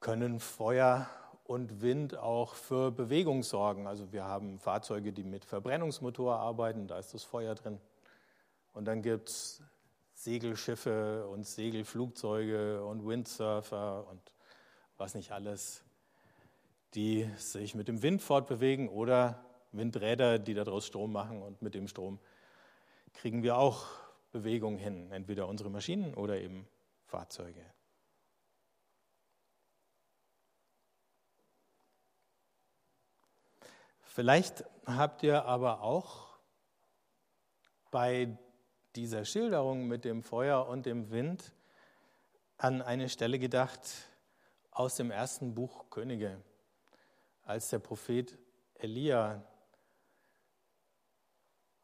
können 0.00 0.40
Feuer 0.40 1.08
und 1.44 1.82
Wind 1.82 2.16
auch 2.16 2.54
für 2.54 2.90
Bewegung 2.90 3.42
sorgen. 3.42 3.86
Also 3.86 4.12
wir 4.12 4.24
haben 4.24 4.58
Fahrzeuge, 4.58 5.12
die 5.12 5.24
mit 5.24 5.44
Verbrennungsmotor 5.44 6.36
arbeiten, 6.36 6.86
da 6.86 6.98
ist 6.98 7.12
das 7.12 7.24
Feuer 7.24 7.54
drin. 7.54 7.80
Und 8.72 8.86
dann 8.86 9.02
gibt 9.02 9.28
es 9.28 9.62
Segelschiffe 10.14 11.26
und 11.28 11.44
Segelflugzeuge 11.46 12.84
und 12.84 13.06
Windsurfer 13.06 14.06
und 14.08 14.20
was 14.96 15.14
nicht 15.14 15.32
alles, 15.32 15.84
die 16.94 17.28
sich 17.36 17.74
mit 17.74 17.88
dem 17.88 18.02
Wind 18.02 18.22
fortbewegen 18.22 18.88
oder 18.88 19.43
Windräder, 19.76 20.38
die 20.38 20.54
daraus 20.54 20.86
Strom 20.86 21.12
machen 21.12 21.42
und 21.42 21.62
mit 21.62 21.74
dem 21.74 21.88
Strom 21.88 22.18
kriegen 23.12 23.42
wir 23.42 23.56
auch 23.56 23.86
Bewegung 24.32 24.76
hin, 24.76 25.10
entweder 25.12 25.48
unsere 25.48 25.70
Maschinen 25.70 26.14
oder 26.14 26.40
eben 26.40 26.66
Fahrzeuge. 27.06 27.64
Vielleicht 34.02 34.64
habt 34.86 35.22
ihr 35.22 35.44
aber 35.44 35.82
auch 35.82 36.38
bei 37.90 38.36
dieser 38.94 39.24
Schilderung 39.24 39.88
mit 39.88 40.04
dem 40.04 40.22
Feuer 40.22 40.68
und 40.68 40.86
dem 40.86 41.10
Wind 41.10 41.52
an 42.56 42.80
eine 42.80 43.08
Stelle 43.08 43.38
gedacht 43.38 43.80
aus 44.70 44.94
dem 44.96 45.10
ersten 45.10 45.54
Buch 45.54 45.90
Könige, 45.90 46.40
als 47.44 47.70
der 47.70 47.80
Prophet 47.80 48.38
Elia 48.74 49.42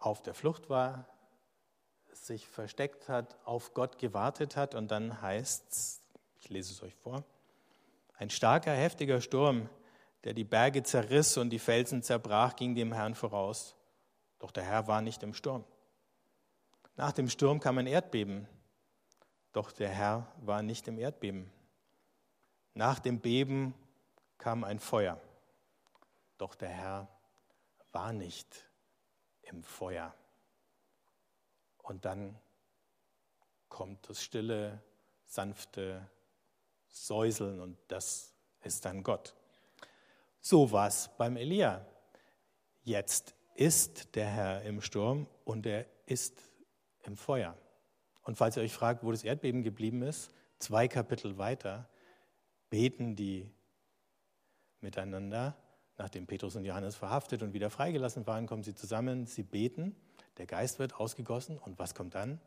auf 0.01 0.21
der 0.23 0.35
Flucht 0.35 0.69
war, 0.69 1.07
sich 2.13 2.49
versteckt 2.49 3.09
hat, 3.09 3.39
auf 3.45 3.73
Gott 3.73 3.99
gewartet 3.99 4.57
hat 4.57 4.75
und 4.75 4.91
dann 4.91 5.23
heißt 5.23 5.71
es, 5.71 6.03
ich 6.41 6.49
lese 6.49 6.73
es 6.73 6.83
euch 6.83 6.95
vor, 6.97 7.23
ein 8.19 8.31
starker, 8.31 8.73
heftiger 8.73 9.21
Sturm 9.21 9.69
der 10.25 10.35
die 10.35 10.45
Berge 10.45 10.83
zerriss 10.83 11.37
und 11.37 11.51
die 11.51 11.59
Felsen 11.59 12.03
zerbrach, 12.03 12.57
ging 12.57 12.75
dem 12.75 12.93
Herrn 12.93 13.15
voraus. 13.15 13.75
Doch 14.39 14.51
der 14.51 14.65
Herr 14.65 14.87
war 14.87 15.01
nicht 15.01 15.23
im 15.23 15.35
Sturm. 15.35 15.65
Nach 16.97 17.13
dem 17.13 17.29
Sturm 17.29 17.61
kam 17.61 17.79
ein 17.79 17.87
Erdbeben, 17.87 18.47
doch 19.53 19.73
der 19.73 19.89
Herr 19.89 20.31
war 20.43 20.63
nicht 20.63 20.87
im 20.89 20.99
Erdbeben. 20.99 21.51
Nach 22.75 22.99
dem 22.99 23.21
Beben 23.21 23.75
kam 24.39 24.65
ein 24.65 24.79
Feuer, 24.79 25.21
doch 26.37 26.55
der 26.55 26.69
Herr 26.69 27.09
war 27.93 28.13
nicht 28.13 28.70
im 29.51 29.63
Feuer. 29.63 30.15
Und 31.83 32.05
dann 32.05 32.39
kommt 33.69 34.09
das 34.09 34.23
stille, 34.23 34.83
sanfte 35.27 36.09
Säuseln 36.89 37.61
und 37.61 37.77
das 37.89 38.35
ist 38.63 38.85
dann 38.85 39.03
Gott. 39.03 39.35
So 40.41 40.73
war 40.73 40.89
es 40.89 41.11
beim 41.19 41.37
Elia. 41.37 41.87
Jetzt 42.83 43.35
ist 43.55 44.15
der 44.17 44.27
Herr 44.27 44.63
im 44.63 44.81
Sturm 44.81 45.27
und 45.45 45.67
er 45.67 45.87
ist 46.07 46.43
im 47.03 47.17
Feuer. 47.17 47.57
Und 48.23 48.37
falls 48.37 48.57
ihr 48.57 48.63
euch 48.63 48.73
fragt, 48.73 49.05
wo 49.05 49.11
das 49.11 49.25
Erdbeben 49.25 49.63
geblieben 49.63 50.03
ist, 50.03 50.33
zwei 50.59 50.89
Kapitel 50.89 51.39
weiter 51.39 51.89
beten 52.69 53.17
die 53.17 53.51
miteinander. 54.81 55.57
Nachdem 56.01 56.27
Petrus 56.27 56.57
und 56.57 56.65
Johannes 56.65 56.97
verhaftet 56.97 57.43
und 57.43 57.53
wieder 57.53 57.69
freigelassen 57.69 58.27
waren, 58.27 58.47
kommen 58.47 58.63
sie 58.63 58.75
zusammen, 58.75 59.27
sie 59.27 59.43
beten, 59.43 59.95
der 60.39 60.47
Geist 60.47 60.79
wird 60.79 60.95
ausgegossen 60.95 61.59
und 61.59 61.79
was 61.79 61.95
kommt 61.95 62.15
dann? 62.15 62.41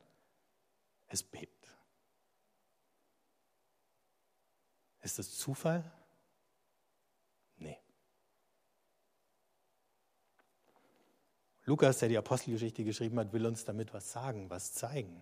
Es 1.07 1.21
bebt. 1.21 1.71
Ist 5.03 5.19
das 5.19 5.37
Zufall? 5.37 5.83
Lukas, 11.65 11.99
der 11.99 12.09
die 12.09 12.17
Apostelgeschichte 12.17 12.83
geschrieben 12.83 13.19
hat, 13.19 13.33
will 13.33 13.45
uns 13.45 13.65
damit 13.65 13.93
was 13.93 14.11
sagen, 14.11 14.49
was 14.49 14.73
zeigen. 14.73 15.21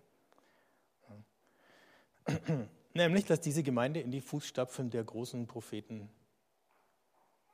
Nämlich, 2.93 3.25
dass 3.25 3.41
diese 3.41 3.61
Gemeinde 3.61 3.99
in 3.99 4.09
die 4.09 4.21
Fußstapfen 4.21 4.89
der 4.89 5.03
großen 5.03 5.47
Propheten 5.47 6.09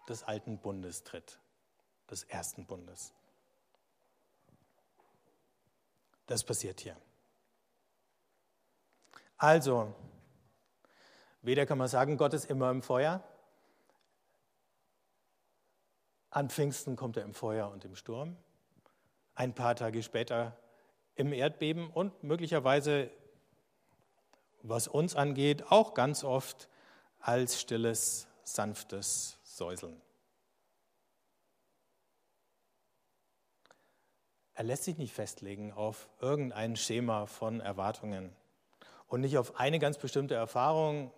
des 0.08 0.24
alten 0.24 0.58
Bundes 0.60 1.04
tritt, 1.04 1.40
des 2.10 2.24
ersten 2.24 2.66
Bundes. 2.66 3.14
Das 6.28 6.44
passiert 6.44 6.80
hier. 6.82 6.98
Also, 9.38 9.94
weder 11.42 11.66
kann 11.66 11.78
man 11.78 11.88
sagen, 11.88 12.18
Gott 12.18 12.34
ist 12.34 12.46
immer 12.46 12.72
im 12.72 12.82
Feuer. 12.82 13.24
An 16.30 16.50
Pfingsten 16.50 16.96
kommt 16.96 17.18
er 17.18 17.24
im 17.24 17.34
Feuer 17.34 17.70
und 17.70 17.86
im 17.86 17.96
Sturm 17.96 18.36
ein 19.36 19.54
paar 19.54 19.76
Tage 19.76 20.02
später 20.02 20.58
im 21.16 21.32
Erdbeben 21.32 21.90
und 21.90 22.24
möglicherweise, 22.24 23.12
was 24.64 24.88
uns 24.88 25.16
angeht, 25.16 25.72
auch 25.72 25.94
ganz 25.94 26.24
oft 26.24 26.70
als 27.20 27.62
stilles, 27.62 28.28
sanftes 28.44 29.37
Säuseln. 29.58 30.02
Er 34.54 34.64
lässt 34.64 34.86
sich 34.86 34.98
nicht 34.98 35.14
festlegen 35.14 35.72
auf 35.72 36.10
irgendein 36.20 36.76
Schema 36.76 37.26
von 37.26 37.60
Erwartungen 37.60 38.36
und 39.08 39.22
nicht 39.22 39.38
auf 39.38 39.60
eine 39.60 39.80
ganz 39.80 39.98
bestimmte 39.98 40.36
Erfahrung, 40.36 41.12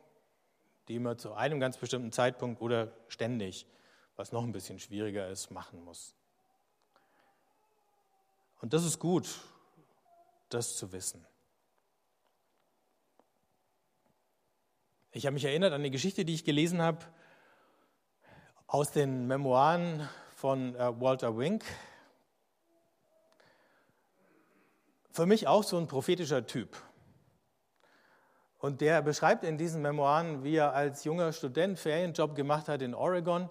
die 0.87 0.99
man 0.99 1.17
zu 1.17 1.33
einem 1.33 1.59
ganz 1.59 1.77
bestimmten 1.77 2.11
Zeitpunkt 2.11 2.61
oder 2.61 2.91
ständig, 3.07 3.65
was 4.15 4.31
noch 4.31 4.43
ein 4.43 4.51
bisschen 4.51 4.79
schwieriger 4.79 5.29
ist, 5.29 5.51
machen 5.51 5.83
muss. 5.83 6.15
Und 8.61 8.73
das 8.73 8.83
ist 8.83 8.99
gut, 8.99 9.39
das 10.49 10.75
zu 10.75 10.91
wissen. 10.91 11.25
Ich 15.11 15.25
habe 15.25 15.33
mich 15.33 15.45
erinnert 15.45 15.73
an 15.73 15.81
eine 15.81 15.91
Geschichte, 15.91 16.25
die 16.25 16.33
ich 16.33 16.43
gelesen 16.43 16.81
habe 16.81 17.05
aus 18.71 18.91
den 18.91 19.25
Memoiren 19.25 20.07
von 20.35 20.75
äh, 20.75 21.01
Walter 21.01 21.35
Wink. 21.35 21.63
Für 25.11 25.25
mich 25.25 25.47
auch 25.47 25.63
so 25.63 25.77
ein 25.77 25.87
prophetischer 25.87 26.45
Typ. 26.45 26.77
Und 28.59 28.81
der 28.81 29.01
beschreibt 29.01 29.43
in 29.43 29.57
diesen 29.57 29.81
Memoiren, 29.81 30.43
wie 30.43 30.57
er 30.57 30.75
als 30.75 31.03
junger 31.03 31.33
Student 31.33 31.79
Ferienjob 31.79 32.35
gemacht 32.35 32.67
hat 32.67 32.83
in 32.83 32.93
Oregon 32.93 33.49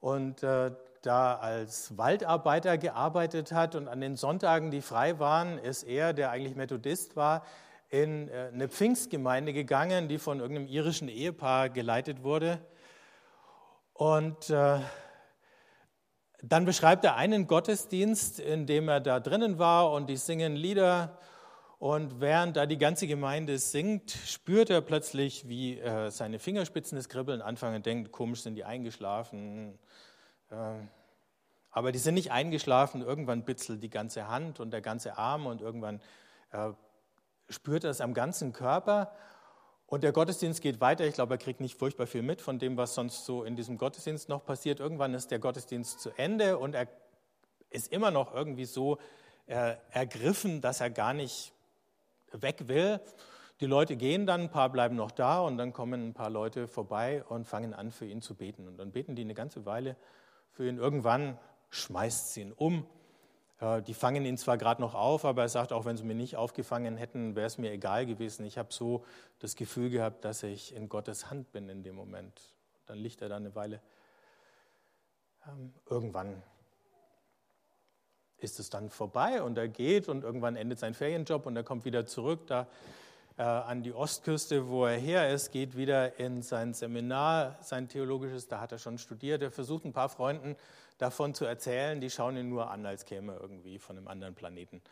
und 0.00 0.42
äh, 0.42 0.72
da 1.00 1.36
als 1.36 1.96
Waldarbeiter 1.96 2.76
gearbeitet 2.76 3.52
hat 3.52 3.74
und 3.74 3.88
an 3.88 4.02
den 4.02 4.16
Sonntagen, 4.16 4.70
die 4.70 4.82
frei 4.82 5.18
waren, 5.18 5.56
ist 5.56 5.84
er, 5.84 6.12
der 6.12 6.30
eigentlich 6.30 6.54
Methodist 6.54 7.16
war, 7.16 7.46
in 7.88 8.28
äh, 8.28 8.50
eine 8.52 8.68
Pfingstgemeinde 8.68 9.54
gegangen, 9.54 10.08
die 10.08 10.18
von 10.18 10.40
irgendeinem 10.40 10.68
irischen 10.68 11.08
Ehepaar 11.08 11.70
geleitet 11.70 12.22
wurde. 12.22 12.60
Und 13.94 14.50
äh, 14.50 14.80
dann 16.42 16.64
beschreibt 16.64 17.04
er 17.04 17.14
einen 17.14 17.46
Gottesdienst, 17.46 18.40
in 18.40 18.66
dem 18.66 18.88
er 18.88 19.00
da 19.00 19.20
drinnen 19.20 19.58
war 19.58 19.92
und 19.92 20.08
die 20.10 20.16
singen 20.16 20.56
Lieder. 20.56 21.16
Und 21.78 22.20
während 22.20 22.56
da 22.56 22.66
die 22.66 22.76
ganze 22.76 23.06
Gemeinde 23.06 23.58
singt, 23.58 24.10
spürt 24.10 24.68
er 24.68 24.80
plötzlich, 24.80 25.48
wie 25.48 25.78
äh, 25.78 26.10
seine 26.10 26.38
Fingerspitzen 26.38 26.96
das 26.96 27.08
Kribbeln 27.08 27.40
anfangen 27.40 27.76
und 27.76 27.86
denkt, 27.86 28.10
komisch 28.10 28.42
sind 28.42 28.56
die 28.56 28.64
eingeschlafen. 28.64 29.78
Ähm, 30.50 30.88
aber 31.70 31.92
die 31.92 31.98
sind 31.98 32.14
nicht 32.14 32.32
eingeschlafen, 32.32 33.00
irgendwann 33.02 33.44
bitzelt 33.44 33.82
die 33.82 33.90
ganze 33.90 34.28
Hand 34.28 34.60
und 34.60 34.72
der 34.72 34.80
ganze 34.80 35.18
Arm 35.18 35.46
und 35.46 35.60
irgendwann 35.60 36.00
äh, 36.50 36.70
spürt 37.48 37.84
er 37.84 37.90
es 37.90 38.00
am 38.00 38.14
ganzen 38.14 38.52
Körper. 38.52 39.12
Und 39.94 40.02
der 40.02 40.10
Gottesdienst 40.10 40.60
geht 40.60 40.80
weiter. 40.80 41.06
Ich 41.06 41.14
glaube, 41.14 41.34
er 41.34 41.38
kriegt 41.38 41.60
nicht 41.60 41.78
furchtbar 41.78 42.08
viel 42.08 42.22
mit 42.22 42.40
von 42.40 42.58
dem, 42.58 42.76
was 42.76 42.96
sonst 42.96 43.24
so 43.26 43.44
in 43.44 43.54
diesem 43.54 43.78
Gottesdienst 43.78 44.28
noch 44.28 44.44
passiert. 44.44 44.80
Irgendwann 44.80 45.14
ist 45.14 45.30
der 45.30 45.38
Gottesdienst 45.38 46.00
zu 46.00 46.10
Ende 46.16 46.58
und 46.58 46.74
er 46.74 46.88
ist 47.70 47.92
immer 47.92 48.10
noch 48.10 48.34
irgendwie 48.34 48.64
so 48.64 48.98
er, 49.46 49.80
ergriffen, 49.92 50.60
dass 50.60 50.80
er 50.80 50.90
gar 50.90 51.14
nicht 51.14 51.52
weg 52.32 52.66
will. 52.66 52.98
Die 53.60 53.66
Leute 53.66 53.94
gehen 53.94 54.26
dann, 54.26 54.40
ein 54.40 54.50
paar 54.50 54.68
bleiben 54.68 54.96
noch 54.96 55.12
da 55.12 55.38
und 55.38 55.58
dann 55.58 55.72
kommen 55.72 56.08
ein 56.08 56.12
paar 56.12 56.28
Leute 56.28 56.66
vorbei 56.66 57.22
und 57.28 57.46
fangen 57.46 57.72
an, 57.72 57.92
für 57.92 58.06
ihn 58.06 58.20
zu 58.20 58.34
beten. 58.34 58.66
Und 58.66 58.78
dann 58.78 58.90
beten 58.90 59.14
die 59.14 59.22
eine 59.22 59.34
ganze 59.34 59.64
Weile 59.64 59.94
für 60.50 60.68
ihn. 60.68 60.78
Irgendwann 60.78 61.38
schmeißt 61.70 62.34
sie 62.34 62.40
ihn 62.40 62.52
um. 62.52 62.84
Die 63.60 63.94
fangen 63.94 64.24
ihn 64.26 64.36
zwar 64.36 64.58
gerade 64.58 64.80
noch 64.82 64.94
auf, 64.94 65.24
aber 65.24 65.42
er 65.42 65.48
sagt, 65.48 65.72
auch 65.72 65.84
wenn 65.84 65.96
sie 65.96 66.02
mich 66.04 66.16
nicht 66.16 66.36
aufgefangen 66.36 66.96
hätten, 66.96 67.36
wäre 67.36 67.46
es 67.46 67.56
mir 67.56 67.70
egal 67.70 68.04
gewesen. 68.04 68.44
Ich 68.44 68.58
habe 68.58 68.72
so 68.72 69.04
das 69.38 69.54
Gefühl 69.54 69.90
gehabt, 69.90 70.24
dass 70.24 70.42
ich 70.42 70.74
in 70.74 70.88
Gottes 70.88 71.30
Hand 71.30 71.52
bin 71.52 71.68
in 71.68 71.82
dem 71.82 71.94
Moment. 71.94 72.40
Dann 72.86 72.98
liegt 72.98 73.22
er 73.22 73.28
da 73.28 73.36
eine 73.36 73.54
Weile. 73.54 73.80
Ähm, 75.46 75.72
irgendwann 75.88 76.42
ist 78.38 78.58
es 78.58 78.70
dann 78.70 78.90
vorbei 78.90 79.42
und 79.42 79.56
er 79.56 79.68
geht 79.68 80.08
und 80.08 80.24
irgendwann 80.24 80.56
endet 80.56 80.78
sein 80.78 80.92
Ferienjob 80.92 81.46
und 81.46 81.56
er 81.56 81.64
kommt 81.64 81.84
wieder 81.84 82.06
zurück 82.06 82.46
da 82.46 82.66
an 83.42 83.82
die 83.82 83.92
Ostküste, 83.92 84.68
wo 84.68 84.86
er 84.86 84.96
her 84.96 85.30
ist, 85.30 85.50
geht 85.50 85.76
wieder 85.76 86.20
in 86.20 86.42
sein 86.42 86.72
Seminar, 86.72 87.58
sein 87.62 87.88
theologisches, 87.88 88.46
da 88.46 88.60
hat 88.60 88.70
er 88.70 88.78
schon 88.78 88.98
studiert. 88.98 89.42
Er 89.42 89.50
versucht 89.50 89.84
ein 89.84 89.92
paar 89.92 90.08
Freunden 90.08 90.56
davon 90.98 91.34
zu 91.34 91.44
erzählen, 91.44 92.00
die 92.00 92.10
schauen 92.10 92.36
ihn 92.36 92.48
nur 92.48 92.70
an, 92.70 92.86
als 92.86 93.04
käme 93.04 93.32
er 93.32 93.40
irgendwie 93.40 93.78
von 93.78 93.96
einem 93.96 94.06
anderen 94.06 94.34
Planeten 94.34 94.82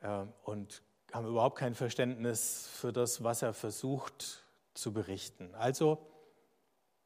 äh, 0.00 0.24
und 0.42 0.82
haben 1.12 1.28
überhaupt 1.28 1.58
kein 1.58 1.74
Verständnis 1.74 2.68
für 2.72 2.92
das, 2.92 3.22
was 3.22 3.42
er 3.42 3.52
versucht 3.52 4.44
zu 4.74 4.92
berichten. 4.92 5.54
Also 5.54 5.98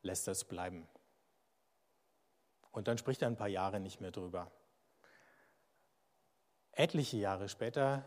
lässt 0.02 0.28
er 0.28 0.32
es 0.32 0.44
bleiben. 0.44 0.86
Und 2.70 2.88
dann 2.88 2.98
spricht 2.98 3.22
er 3.22 3.28
ein 3.28 3.36
paar 3.36 3.48
Jahre 3.48 3.80
nicht 3.80 4.00
mehr 4.00 4.10
drüber. 4.10 4.50
Etliche 6.72 7.18
Jahre 7.18 7.48
später 7.48 8.04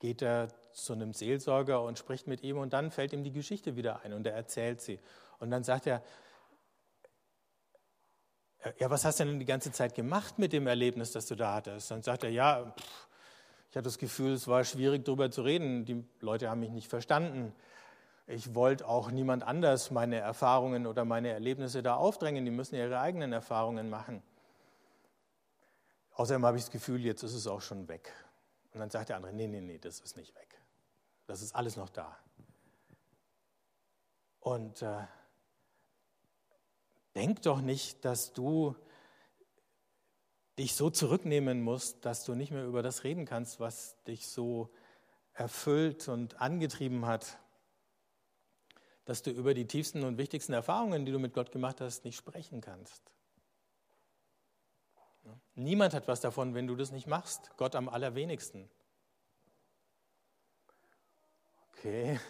geht 0.00 0.22
er 0.22 0.48
zu 0.72 0.94
einem 0.94 1.12
Seelsorger 1.12 1.82
und 1.82 1.98
spricht 1.98 2.26
mit 2.26 2.42
ihm 2.42 2.58
und 2.58 2.72
dann 2.72 2.90
fällt 2.90 3.12
ihm 3.12 3.22
die 3.22 3.32
Geschichte 3.32 3.76
wieder 3.76 4.02
ein 4.02 4.12
und 4.12 4.26
er 4.26 4.34
erzählt 4.34 4.80
sie. 4.80 4.98
Und 5.38 5.50
dann 5.50 5.62
sagt 5.62 5.86
er, 5.86 6.02
ja, 8.78 8.90
was 8.90 9.04
hast 9.04 9.20
du 9.20 9.24
denn 9.24 9.38
die 9.38 9.46
ganze 9.46 9.72
Zeit 9.72 9.94
gemacht 9.94 10.38
mit 10.38 10.52
dem 10.52 10.66
Erlebnis, 10.66 11.12
das 11.12 11.26
du 11.26 11.34
da 11.34 11.54
hattest? 11.54 11.90
Dann 11.90 12.02
sagt 12.02 12.24
er, 12.24 12.30
ja, 12.30 12.74
ich 13.70 13.76
hatte 13.76 13.84
das 13.84 13.98
Gefühl, 13.98 14.32
es 14.32 14.48
war 14.48 14.64
schwierig 14.64 15.04
darüber 15.04 15.30
zu 15.30 15.42
reden. 15.42 15.84
Die 15.84 16.04
Leute 16.20 16.50
haben 16.50 16.60
mich 16.60 16.70
nicht 16.70 16.88
verstanden. 16.88 17.54
Ich 18.26 18.54
wollte 18.54 18.86
auch 18.86 19.10
niemand 19.10 19.44
anders 19.44 19.90
meine 19.90 20.16
Erfahrungen 20.16 20.86
oder 20.86 21.04
meine 21.04 21.30
Erlebnisse 21.30 21.82
da 21.82 21.94
aufdrängen. 21.94 22.44
Die 22.44 22.50
müssen 22.50 22.74
ihre 22.74 23.00
eigenen 23.00 23.32
Erfahrungen 23.32 23.88
machen. 23.88 24.22
Außerdem 26.14 26.44
habe 26.44 26.58
ich 26.58 26.64
das 26.64 26.70
Gefühl, 26.70 27.00
jetzt 27.00 27.22
ist 27.22 27.34
es 27.34 27.46
auch 27.46 27.62
schon 27.62 27.88
weg. 27.88 28.12
Und 28.72 28.80
dann 28.80 28.90
sagt 28.90 29.08
der 29.08 29.16
andere, 29.16 29.32
nee, 29.32 29.46
nee, 29.46 29.60
nee, 29.60 29.78
das 29.78 30.00
ist 30.00 30.16
nicht 30.16 30.34
weg. 30.34 30.60
Das 31.26 31.42
ist 31.42 31.54
alles 31.54 31.76
noch 31.76 31.88
da. 31.88 32.16
Und 34.40 34.82
äh, 34.82 35.04
denk 37.14 37.42
doch 37.42 37.60
nicht, 37.60 38.04
dass 38.04 38.32
du 38.32 38.76
dich 40.58 40.74
so 40.74 40.90
zurücknehmen 40.90 41.62
musst, 41.62 42.04
dass 42.04 42.24
du 42.24 42.34
nicht 42.34 42.52
mehr 42.52 42.64
über 42.64 42.82
das 42.82 43.04
reden 43.04 43.24
kannst, 43.24 43.60
was 43.60 44.02
dich 44.04 44.28
so 44.28 44.70
erfüllt 45.32 46.08
und 46.08 46.40
angetrieben 46.40 47.06
hat. 47.06 47.38
Dass 49.04 49.22
du 49.22 49.30
über 49.30 49.54
die 49.54 49.66
tiefsten 49.66 50.04
und 50.04 50.18
wichtigsten 50.18 50.52
Erfahrungen, 50.52 51.06
die 51.06 51.12
du 51.12 51.18
mit 51.18 51.32
Gott 51.32 51.50
gemacht 51.50 51.80
hast, 51.80 52.04
nicht 52.04 52.16
sprechen 52.16 52.60
kannst. 52.60 53.02
Niemand 55.54 55.94
hat 55.94 56.08
was 56.08 56.20
davon, 56.20 56.54
wenn 56.54 56.66
du 56.66 56.76
das 56.76 56.90
nicht 56.90 57.06
machst. 57.06 57.50
Gott 57.56 57.74
am 57.74 57.88
allerwenigsten. 57.88 58.68
Okay. 61.72 62.20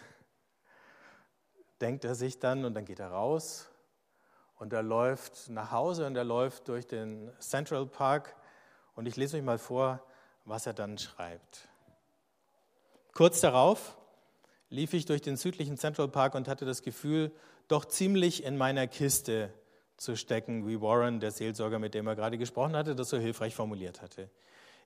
Denkt 1.79 2.05
er 2.05 2.15
sich 2.15 2.39
dann 2.39 2.65
und 2.65 2.73
dann 2.73 2.85
geht 2.85 2.99
er 2.99 3.09
raus 3.09 3.69
und 4.59 4.71
er 4.73 4.83
läuft 4.83 5.49
nach 5.49 5.71
Hause 5.71 6.05
und 6.05 6.15
er 6.15 6.23
läuft 6.23 6.67
durch 6.67 6.85
den 6.85 7.31
Central 7.39 7.85
Park 7.85 8.35
und 8.95 9.07
ich 9.07 9.15
lese 9.15 9.37
euch 9.37 9.43
mal 9.43 9.57
vor, 9.57 10.05
was 10.45 10.67
er 10.67 10.73
dann 10.73 10.97
schreibt. 10.97 11.67
Kurz 13.13 13.41
darauf 13.41 13.97
lief 14.69 14.93
ich 14.93 15.05
durch 15.05 15.21
den 15.21 15.35
südlichen 15.35 15.77
Central 15.77 16.07
Park 16.07 16.35
und 16.35 16.47
hatte 16.47 16.65
das 16.65 16.81
Gefühl, 16.81 17.31
doch 17.67 17.85
ziemlich 17.85 18.43
in 18.43 18.57
meiner 18.57 18.87
Kiste 18.87 19.53
zu 20.01 20.17
stecken, 20.17 20.67
wie 20.67 20.81
Warren, 20.81 21.19
der 21.19 21.29
Seelsorger, 21.29 21.77
mit 21.77 21.93
dem 21.93 22.07
er 22.07 22.15
gerade 22.15 22.39
gesprochen 22.39 22.75
hatte, 22.75 22.95
das 22.95 23.09
so 23.09 23.17
hilfreich 23.17 23.53
formuliert 23.53 24.01
hatte. 24.01 24.31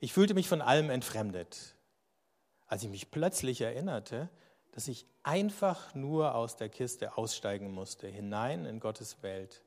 Ich 0.01 0.11
fühlte 0.11 0.33
mich 0.33 0.49
von 0.49 0.61
allem 0.61 0.89
entfremdet, 0.89 1.75
als 2.67 2.83
ich 2.83 2.89
mich 2.89 3.11
plötzlich 3.11 3.61
erinnerte, 3.61 4.29
dass 4.73 4.89
ich 4.89 5.07
einfach 5.23 5.95
nur 5.95 6.35
aus 6.35 6.57
der 6.57 6.67
Kiste 6.67 7.17
aussteigen 7.17 7.71
musste, 7.71 8.07
hinein 8.07 8.65
in 8.65 8.81
Gottes 8.81 9.23
Welt. 9.23 9.63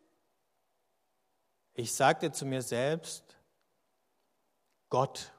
Ich 1.73 1.95
sagte 1.95 2.31
zu 2.31 2.45
mir 2.45 2.61
selbst, 2.61 3.39
Gott 4.91 5.33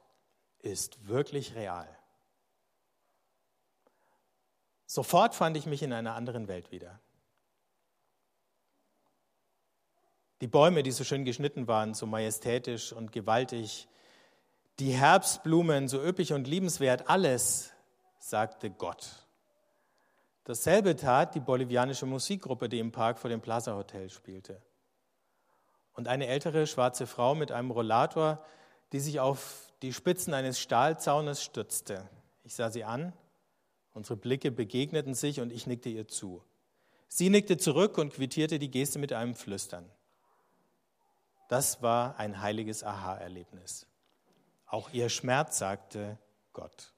ist 0.57 1.07
wirklich 1.07 1.53
real. 1.53 1.87
Sofort 4.87 5.35
fand 5.35 5.55
ich 5.55 5.67
mich 5.67 5.83
in 5.83 5.93
einer 5.93 6.15
anderen 6.15 6.47
Welt 6.47 6.71
wieder. 6.71 6.99
Die 10.41 10.47
Bäume, 10.47 10.83
die 10.83 10.91
so 10.91 11.03
schön 11.03 11.25
geschnitten 11.25 11.67
waren, 11.67 11.93
so 11.93 12.05
majestätisch 12.05 12.93
und 12.93 13.11
gewaltig, 13.11 13.87
die 14.79 14.91
Herbstblumen, 14.91 15.89
so 15.89 16.01
üppig 16.01 16.31
und 16.31 16.47
liebenswert, 16.47 17.09
alles 17.09 17.71
sagte 18.19 18.69
Gott. 18.69 19.27
Dasselbe 20.45 20.95
tat 20.95 21.35
die 21.35 21.41
bolivianische 21.41 22.05
Musikgruppe, 22.05 22.69
die 22.69 22.79
im 22.79 22.91
Park 22.91 23.19
vor 23.19 23.29
dem 23.29 23.41
Plaza 23.41 23.75
Hotel 23.75 24.09
spielte. 24.09 24.61
Und 25.93 26.07
eine 26.07 26.27
ältere 26.27 26.65
schwarze 26.65 27.05
Frau 27.05 27.35
mit 27.35 27.51
einem 27.51 27.71
Rollator, 27.71 28.43
die 28.93 28.99
sich 28.99 29.19
auf 29.19 29.73
die 29.81 29.93
Spitzen 29.93 30.33
eines 30.33 30.59
Stahlzaunes 30.59 31.43
stützte. 31.43 32.09
Ich 32.43 32.55
sah 32.55 32.71
sie 32.71 32.85
an, 32.85 33.13
unsere 33.93 34.15
Blicke 34.15 34.51
begegneten 34.51 35.13
sich 35.13 35.41
und 35.41 35.51
ich 35.51 35.67
nickte 35.67 35.89
ihr 35.89 36.07
zu. 36.07 36.41
Sie 37.09 37.29
nickte 37.29 37.57
zurück 37.57 37.97
und 37.97 38.13
quittierte 38.13 38.59
die 38.59 38.71
Geste 38.71 38.99
mit 38.99 39.11
einem 39.11 39.35
Flüstern. 39.35 39.89
Das 41.49 41.81
war 41.81 42.19
ein 42.19 42.41
heiliges 42.41 42.83
Aha-Erlebnis. 42.83 43.87
Auch 44.67 44.91
ihr 44.91 45.09
Schmerz 45.09 45.57
sagte 45.57 46.19
Gott. 46.53 46.93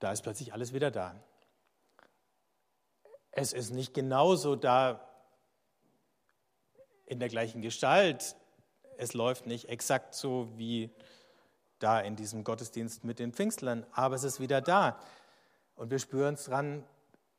Da 0.00 0.10
ist 0.10 0.22
plötzlich 0.22 0.52
alles 0.52 0.72
wieder 0.72 0.90
da. 0.90 1.14
Es 3.30 3.52
ist 3.52 3.70
nicht 3.70 3.94
genauso 3.94 4.56
da 4.56 5.08
in 7.06 7.20
der 7.20 7.28
gleichen 7.28 7.62
Gestalt. 7.62 8.34
Es 8.96 9.14
läuft 9.14 9.46
nicht 9.46 9.68
exakt 9.68 10.16
so 10.16 10.58
wie 10.58 10.92
da 11.80 12.00
in 12.00 12.16
diesem 12.16 12.44
Gottesdienst 12.44 13.04
mit 13.04 13.18
den 13.18 13.32
Pfingstlern, 13.32 13.84
aber 13.92 14.14
es 14.14 14.24
ist 14.24 14.38
wieder 14.40 14.60
da. 14.60 14.98
Und 15.74 15.90
wir 15.90 15.98
spüren 15.98 16.34
es 16.34 16.44
dran, 16.44 16.84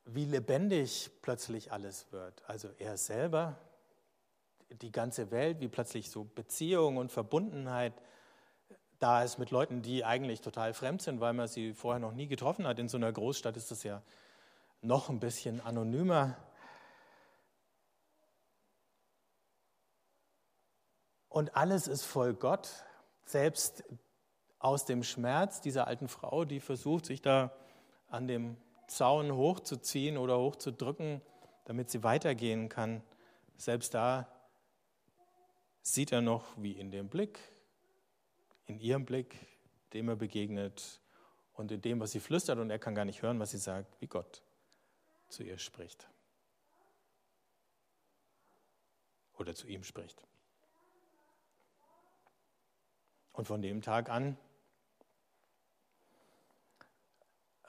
wie 0.06 0.26
lebendig 0.26 1.10
plötzlich 1.22 1.72
alles 1.72 2.12
wird. 2.12 2.44
Also 2.48 2.70
er 2.80 2.98
selber, 2.98 3.58
die 4.70 4.92
ganze 4.92 5.32
Welt, 5.32 5.60
wie 5.60 5.68
plötzlich 5.68 6.10
so 6.10 6.24
Beziehung 6.24 6.98
und 6.98 7.12
Verbundenheit 7.12 7.94
da 9.00 9.24
ist 9.24 9.40
mit 9.40 9.50
Leuten, 9.52 9.82
die 9.82 10.06
eigentlich 10.06 10.42
total 10.42 10.74
fremd 10.74 11.02
sind, 11.02 11.20
weil 11.20 11.34
man 11.34 11.48
sie 11.48 11.74
vorher 11.74 12.00
noch 12.00 12.14
nie 12.14 12.28
getroffen 12.28 12.68
hat. 12.68 12.78
In 12.78 12.88
so 12.88 12.98
einer 12.98 13.12
Großstadt 13.12 13.58
ist 13.58 13.72
das 13.72 13.84
ja 13.84 14.02
noch 14.82 15.10
ein 15.10 15.20
bisschen 15.20 15.60
anonymer. 15.60 16.38
Und 21.30 21.56
alles 21.56 21.88
ist 21.88 22.04
voll 22.04 22.34
Gott. 22.34 22.70
Selbst 23.26 23.84
aus 24.62 24.86
dem 24.86 25.04
Schmerz 25.04 25.60
dieser 25.60 25.88
alten 25.88 26.08
Frau, 26.08 26.46
die 26.46 26.60
versucht, 26.60 27.06
sich 27.06 27.22
da 27.22 27.52
an 28.10 28.28
dem 28.28 28.58
Zaun 28.88 29.34
hochzuziehen 29.34 30.18
oder 30.18 30.38
hochzudrücken, 30.38 31.22
damit 31.66 31.90
sie 31.90 32.04
weitergehen 32.04 32.70
kann. 32.70 33.02
Selbst 33.58 33.94
da 33.94 34.28
sieht 35.82 36.12
er 36.12 36.22
noch, 36.22 36.46
wie 36.58 36.74
in 36.74 36.92
dem 36.92 37.10
Blick, 37.10 37.40
in 38.66 38.80
ihrem 38.80 39.06
Blick, 39.06 39.36
dem 39.94 40.10
er 40.10 40.16
begegnet 40.16 41.02
und 41.54 41.72
in 41.72 41.82
dem, 41.82 42.00
was 42.00 42.12
sie 42.12 42.20
flüstert, 42.20 42.60
und 42.60 42.70
er 42.70 42.80
kann 42.80 42.96
gar 42.96 43.06
nicht 43.06 43.22
hören, 43.22 43.40
was 43.40 43.52
sie 43.52 43.58
sagt, 43.58 44.00
wie 44.00 44.08
Gott 44.08 44.44
zu 45.28 45.44
ihr 45.44 45.58
spricht. 45.58 46.08
Oder 49.38 49.56
zu 49.56 49.68
ihm 49.68 49.84
spricht. 49.84 50.22
Und 53.34 53.48
von 53.48 53.62
dem 53.62 53.82
Tag 53.82 54.10
an 54.10 54.38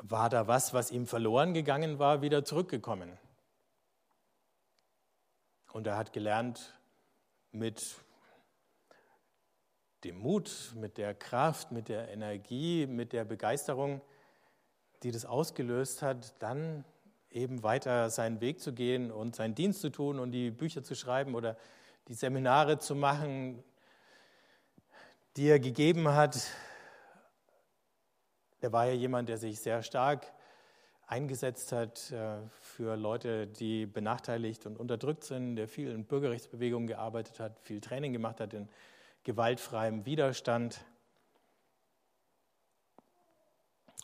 war 0.03 0.29
da 0.29 0.47
was, 0.47 0.75
was 0.75 0.91
ihm 0.91 1.07
verloren 1.07 1.55
gegangen 1.55 1.99
war, 1.99 2.23
wieder 2.23 2.45
zurückgekommen. 2.45 3.19
Und 5.73 5.87
er 5.87 5.97
hat 5.97 6.12
gelernt, 6.12 6.79
mit 7.53 7.97
dem 10.05 10.19
Mut, 10.19 10.73
mit 10.75 10.99
der 10.99 11.15
Kraft, 11.15 11.71
mit 11.71 11.88
der 11.88 12.09
Energie, 12.09 12.87
mit 12.87 13.12
der 13.12 13.25
Begeisterung, 13.25 14.01
die 15.03 15.11
das 15.11 15.25
ausgelöst 15.25 16.03
hat, 16.03 16.35
dann 16.41 16.85
eben 17.31 17.62
weiter 17.62 18.11
seinen 18.11 18.41
Weg 18.41 18.61
zu 18.61 18.73
gehen 18.73 19.11
und 19.11 19.37
seinen 19.37 19.55
Dienst 19.55 19.81
zu 19.81 19.91
tun 19.91 20.19
und 20.19 20.33
die 20.33 20.51
Bücher 20.51 20.83
zu 20.83 20.95
schreiben 20.95 21.35
oder 21.35 21.57
die 22.09 22.15
Seminare 22.15 22.79
zu 22.79 22.95
machen, 22.95 23.62
die 25.37 25.49
er 25.49 25.61
gegeben 25.61 26.09
hat. 26.09 26.38
Er 28.62 28.72
war 28.72 28.87
ja 28.87 28.92
jemand, 28.92 29.29
der 29.29 29.38
sich 29.38 29.59
sehr 29.59 29.83
stark 29.83 30.33
eingesetzt 31.09 31.72
hat 31.72 32.12
äh, 32.12 32.37
für 32.61 32.96
Leute, 32.96 33.48
die 33.48 33.87
benachteiligt 33.87 34.66
und 34.66 34.79
unterdrückt 34.79 35.25
sind, 35.25 35.57
der 35.57 35.66
viel 35.66 35.90
in 35.90 36.05
Bürgerrechtsbewegungen 36.05 36.87
gearbeitet 36.87 37.40
hat, 37.40 37.59
viel 37.59 37.81
Training 37.81 38.12
gemacht 38.12 38.38
hat 38.38 38.55
in 38.55 38.68
gewaltfreiem 39.25 40.07
Widerstand. 40.07 40.85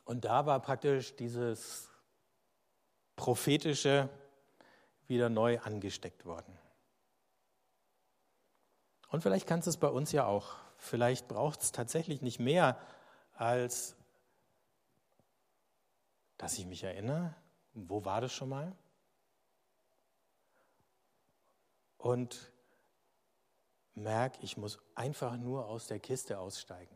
Und 0.04 0.24
da 0.24 0.44
war 0.44 0.60
praktisch 0.60 1.14
dieses 1.14 1.88
prophetische 3.14 4.08
wieder 5.06 5.28
neu 5.28 5.60
angesteckt 5.60 6.24
worden. 6.26 6.58
Und 9.08 9.22
vielleicht 9.22 9.46
kannst 9.46 9.68
du 9.68 9.70
es 9.70 9.76
bei 9.76 9.88
uns 9.88 10.10
ja 10.10 10.26
auch. 10.26 10.56
Vielleicht 10.78 11.28
braucht 11.28 11.62
es 11.62 11.70
tatsächlich 11.70 12.22
nicht 12.22 12.40
mehr, 12.40 12.76
als 13.34 13.97
dass 16.38 16.56
ich 16.58 16.66
mich 16.66 16.84
erinnere, 16.84 17.34
wo 17.74 18.04
war 18.04 18.20
das 18.20 18.32
schon 18.32 18.48
mal? 18.48 18.74
Und 21.98 22.52
merke, 23.94 24.38
ich 24.42 24.56
muss 24.56 24.78
einfach 24.94 25.36
nur 25.36 25.66
aus 25.66 25.88
der 25.88 25.98
Kiste 25.98 26.38
aussteigen. 26.38 26.94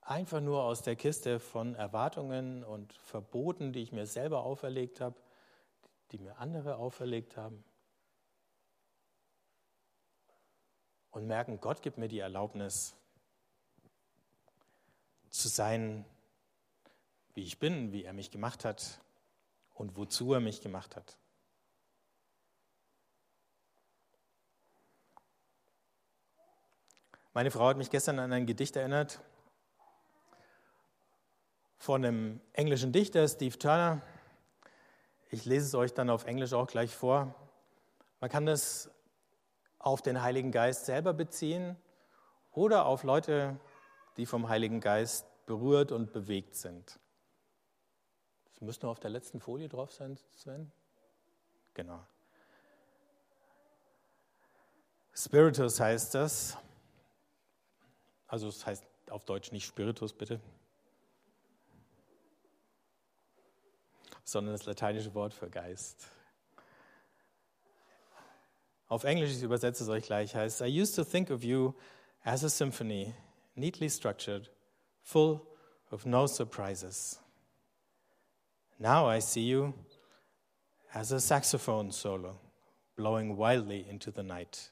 Einfach 0.00 0.40
nur 0.40 0.64
aus 0.64 0.82
der 0.82 0.96
Kiste 0.96 1.38
von 1.38 1.74
Erwartungen 1.74 2.64
und 2.64 2.92
Verboten, 2.94 3.72
die 3.72 3.82
ich 3.82 3.92
mir 3.92 4.06
selber 4.06 4.42
auferlegt 4.42 5.00
habe, 5.00 5.16
die 6.10 6.18
mir 6.18 6.38
andere 6.38 6.76
auferlegt 6.76 7.36
haben. 7.36 7.62
Und 11.10 11.26
merken, 11.26 11.60
Gott 11.60 11.82
gibt 11.82 11.98
mir 11.98 12.08
die 12.08 12.18
Erlaubnis 12.18 12.96
zu 15.30 15.48
sein, 15.48 16.04
wie 17.38 17.44
ich 17.44 17.60
bin, 17.60 17.92
wie 17.92 18.02
er 18.02 18.12
mich 18.12 18.32
gemacht 18.32 18.64
hat 18.64 19.00
und 19.72 19.96
wozu 19.96 20.34
er 20.34 20.40
mich 20.40 20.60
gemacht 20.60 20.96
hat. 20.96 21.16
Meine 27.32 27.52
Frau 27.52 27.68
hat 27.68 27.76
mich 27.76 27.90
gestern 27.90 28.18
an 28.18 28.32
ein 28.32 28.44
Gedicht 28.44 28.74
erinnert 28.74 29.20
von 31.76 32.04
einem 32.04 32.40
englischen 32.54 32.90
Dichter, 32.90 33.28
Steve 33.28 33.56
Turner. 33.56 34.02
Ich 35.30 35.44
lese 35.44 35.66
es 35.66 35.74
euch 35.76 35.94
dann 35.94 36.10
auf 36.10 36.24
Englisch 36.24 36.54
auch 36.54 36.66
gleich 36.66 36.92
vor. 36.92 37.36
Man 38.18 38.30
kann 38.30 38.46
das 38.46 38.90
auf 39.78 40.02
den 40.02 40.22
Heiligen 40.22 40.50
Geist 40.50 40.86
selber 40.86 41.12
beziehen 41.12 41.76
oder 42.50 42.86
auf 42.86 43.04
Leute, 43.04 43.60
die 44.16 44.26
vom 44.26 44.48
Heiligen 44.48 44.80
Geist 44.80 45.24
berührt 45.46 45.92
und 45.92 46.12
bewegt 46.12 46.56
sind. 46.56 46.98
Das 48.58 48.66
müsste 48.66 48.86
nur 48.86 48.90
auf 48.90 48.98
der 48.98 49.10
letzten 49.10 49.38
Folie 49.38 49.68
drauf 49.68 49.92
sein, 49.92 50.18
Sven. 50.34 50.72
Genau. 51.74 52.04
Spiritus 55.14 55.78
heißt 55.78 56.16
das. 56.16 56.58
Also 58.26 58.48
es 58.48 58.66
heißt 58.66 58.84
auf 59.10 59.24
Deutsch 59.24 59.52
nicht 59.52 59.64
Spiritus, 59.64 60.12
bitte. 60.12 60.40
Sondern 64.24 64.54
das 64.54 64.66
lateinische 64.66 65.14
Wort 65.14 65.34
für 65.34 65.48
Geist. 65.48 66.08
Auf 68.88 69.04
Englisch, 69.04 69.30
ich 69.30 69.42
übersetze 69.44 69.84
es 69.84 69.88
euch 69.88 70.06
gleich, 70.06 70.34
heißt, 70.34 70.62
I 70.62 70.80
used 70.80 70.96
to 70.96 71.04
think 71.04 71.30
of 71.30 71.44
you 71.44 71.74
as 72.24 72.42
a 72.42 72.48
symphony, 72.48 73.14
neatly 73.54 73.88
structured, 73.88 74.50
full 75.00 75.46
of 75.92 76.06
no 76.06 76.26
surprises. 76.26 77.20
Now 78.80 79.08
I 79.08 79.18
see 79.18 79.42
you 79.42 79.74
as 80.94 81.10
a 81.10 81.18
saxophone 81.18 81.90
solo, 81.90 82.38
blowing 82.96 83.36
wildly 83.36 83.84
into 83.88 84.12
the 84.12 84.22
night, 84.22 84.70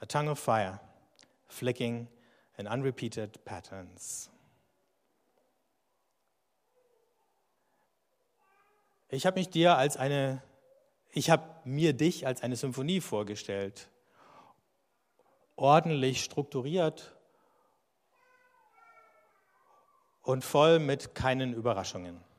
a 0.00 0.06
tongue 0.06 0.28
of 0.28 0.38
fire, 0.38 0.78
flicking 1.48 2.06
in 2.56 2.68
unrepeated 2.68 3.44
patterns. 3.44 4.30
Ich 9.08 9.26
habe 9.26 9.40
mich 9.40 9.50
dir 9.50 9.76
als 9.76 9.96
eine, 9.96 10.40
ich 11.10 11.30
habe 11.30 11.42
mir 11.64 11.92
dich 11.94 12.28
als 12.28 12.44
eine 12.44 12.54
Symphonie 12.54 13.00
vorgestellt, 13.00 13.88
ordentlich 15.56 16.22
strukturiert 16.22 17.16
und 20.22 20.44
voll 20.44 20.78
mit 20.78 21.16
keinen 21.16 21.54
Überraschungen. 21.54 22.29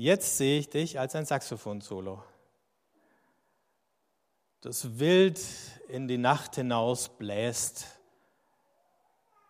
Jetzt 0.00 0.38
sehe 0.38 0.58
ich 0.58 0.70
dich 0.70 0.98
als 0.98 1.14
ein 1.14 1.26
Saxophon-Solo, 1.26 2.24
das 4.62 4.98
wild 4.98 5.38
in 5.88 6.08
die 6.08 6.16
Nacht 6.16 6.54
hinaus 6.54 7.10
bläst. 7.10 7.98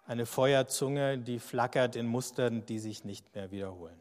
Eine 0.09 0.27
Feuerzunge, 0.27 1.19
die 1.19 1.39
flackert 1.39 1.95
in 1.95 2.09
Mustern, 2.09 2.67
die 2.67 2.81
sich 2.81 3.05
nicht 3.05 3.33
mehr 3.33 3.53
wiederholen. 3.53 4.01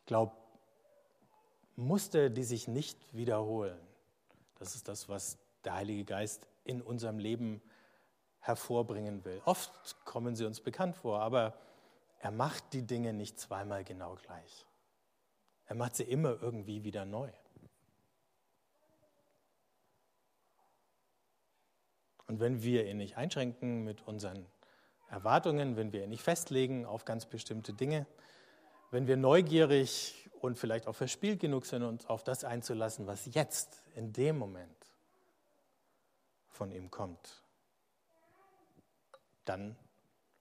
Ich 0.00 0.06
glaube, 0.06 0.32
Muster, 1.76 2.28
die 2.28 2.42
sich 2.42 2.66
nicht 2.66 2.98
wiederholen, 3.14 3.78
das 4.58 4.74
ist 4.74 4.88
das, 4.88 5.08
was 5.08 5.38
der 5.62 5.74
Heilige 5.74 6.04
Geist 6.04 6.48
in 6.64 6.82
unserem 6.82 7.20
Leben 7.20 7.62
hervorbringen 8.40 9.24
will. 9.24 9.40
Oft 9.44 10.04
kommen 10.04 10.34
sie 10.34 10.44
uns 10.44 10.60
bekannt 10.60 10.96
vor, 10.96 11.20
aber 11.20 11.54
er 12.18 12.30
macht 12.30 12.72
die 12.72 12.86
Dinge 12.86 13.12
nicht 13.12 13.38
zweimal 13.38 13.84
genau 13.84 14.16
gleich. 14.16 14.66
Er 15.66 15.76
macht 15.76 15.96
sie 15.96 16.04
immer 16.04 16.42
irgendwie 16.42 16.84
wieder 16.84 17.04
neu. 17.04 17.30
Und 22.26 22.40
wenn 22.40 22.62
wir 22.62 22.86
ihn 22.86 22.98
nicht 22.98 23.16
einschränken 23.16 23.82
mit 23.84 24.06
unseren 24.06 24.46
Erwartungen, 25.08 25.76
wenn 25.76 25.92
wir 25.92 26.04
ihn 26.04 26.10
nicht 26.10 26.22
festlegen 26.22 26.86
auf 26.86 27.04
ganz 27.04 27.26
bestimmte 27.26 27.72
Dinge, 27.72 28.06
wenn 28.90 29.06
wir 29.06 29.16
neugierig 29.16 30.30
und 30.40 30.58
vielleicht 30.58 30.86
auch 30.86 30.94
verspielt 30.94 31.40
genug 31.40 31.66
sind, 31.66 31.82
uns 31.82 32.06
auf 32.06 32.22
das 32.22 32.44
einzulassen, 32.44 33.06
was 33.06 33.34
jetzt 33.34 33.82
in 33.94 34.12
dem 34.12 34.38
Moment 34.38 34.86
von 36.48 36.70
ihm 36.70 36.90
kommt, 36.90 37.42
dann 39.44 39.76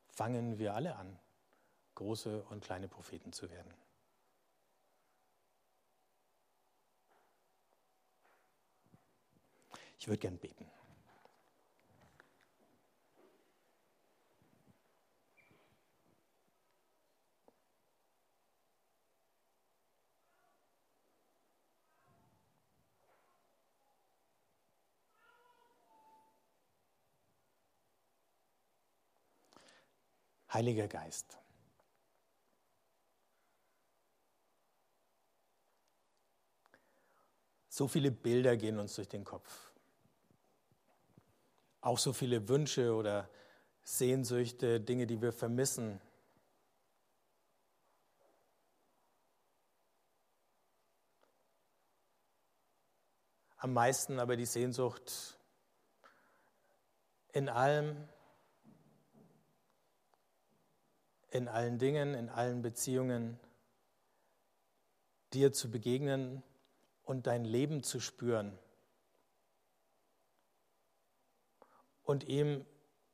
fangen 0.08 0.58
wir 0.58 0.74
alle 0.74 0.96
an, 0.96 1.18
große 1.96 2.44
und 2.44 2.64
kleine 2.64 2.88
Propheten 2.88 3.34
zu 3.34 3.50
werden. 3.50 3.74
Ich 9.98 10.08
würde 10.08 10.20
gern 10.20 10.38
beten. 10.38 10.66
Heiliger 30.54 30.88
Geist. 30.88 31.38
So 37.70 37.88
viele 37.88 38.12
Bilder 38.12 38.58
gehen 38.58 38.80
uns 38.80 38.96
durch 38.96 39.08
den 39.08 39.24
Kopf. 39.24 39.72
Auch 41.82 41.98
so 41.98 42.12
viele 42.12 42.50
Wünsche 42.50 42.94
oder 42.94 43.30
Sehnsüchte, 43.84 44.82
Dinge, 44.82 45.08
die 45.08 45.22
wir 45.22 45.32
vermissen. 45.32 46.02
am 53.60 53.74
meisten 53.74 54.20
aber 54.20 54.36
die 54.38 54.46
Sehnsucht 54.46 55.38
in 57.34 57.50
allem, 57.50 58.08
in 61.32 61.48
allen 61.48 61.78
Dingen, 61.78 62.14
in 62.14 62.30
allen 62.30 62.62
Beziehungen, 62.62 63.40
dir 65.34 65.54
zu 65.54 65.70
begegnen 65.70 66.44
und 67.04 67.28
dein 67.28 67.46
Leben 67.46 67.84
zu 67.84 68.00
spüren 68.00 68.58
und 72.04 72.24
ihm 72.24 72.66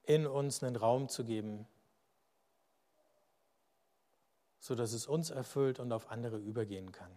in 0.04 0.26
uns 0.26 0.64
einen 0.64 0.78
Raum 0.78 1.10
zu 1.10 1.26
geben, 1.26 1.68
sodass 4.60 4.94
es 4.94 5.08
uns 5.08 5.30
erfüllt 5.30 5.80
und 5.80 5.92
auf 5.92 6.10
andere 6.10 6.38
übergehen 6.38 6.92
kann. 6.92 7.12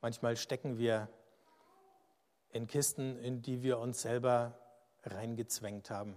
Manchmal 0.00 0.36
stecken 0.36 0.78
wir 0.78 1.08
in 2.50 2.66
Kisten, 2.66 3.18
in 3.18 3.42
die 3.42 3.62
wir 3.62 3.78
uns 3.78 4.02
selber 4.02 4.58
reingezwängt 5.04 5.90
haben. 5.90 6.14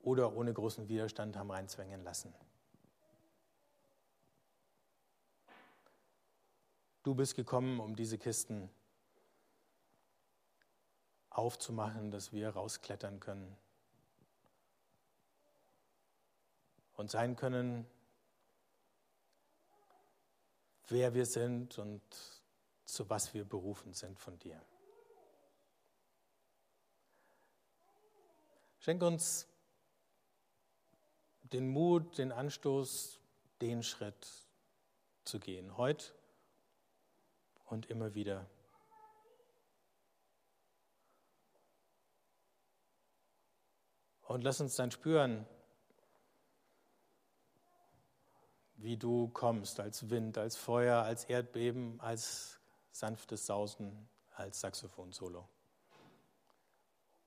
Oder 0.00 0.34
ohne 0.34 0.52
großen 0.52 0.88
Widerstand 0.88 1.36
haben 1.36 1.50
reinzwängen 1.50 2.02
lassen. 2.04 2.32
Du 7.02 7.14
bist 7.14 7.34
gekommen, 7.34 7.80
um 7.80 7.96
diese 7.96 8.18
Kisten 8.18 8.70
aufzumachen, 11.30 12.10
dass 12.10 12.32
wir 12.32 12.48
rausklettern 12.50 13.20
können 13.20 13.56
und 16.94 17.10
sein 17.10 17.36
können, 17.36 17.86
wer 20.88 21.14
wir 21.14 21.26
sind 21.26 21.78
und 21.78 22.02
zu 22.84 23.08
was 23.10 23.34
wir 23.34 23.44
berufen 23.44 23.92
sind 23.92 24.18
von 24.18 24.38
dir. 24.38 24.60
Schenk 28.78 29.02
uns 29.02 29.48
den 31.42 31.68
Mut, 31.68 32.18
den 32.18 32.32
Anstoß, 32.32 33.18
den 33.60 33.82
Schritt 33.82 34.28
zu 35.24 35.40
gehen, 35.40 35.76
heute 35.76 36.12
und 37.64 37.86
immer 37.90 38.14
wieder. 38.14 38.46
Und 44.22 44.42
lass 44.42 44.60
uns 44.60 44.74
dann 44.76 44.90
spüren, 44.90 45.46
wie 48.76 48.96
du 48.96 49.28
kommst, 49.28 49.80
als 49.80 50.10
Wind, 50.10 50.38
als 50.38 50.56
Feuer, 50.56 51.02
als 51.02 51.24
Erdbeben, 51.24 52.00
als 52.00 52.60
sanftes 52.92 53.46
Sausen, 53.46 54.08
als 54.34 54.60
Saxophon-Solo. 54.60 55.48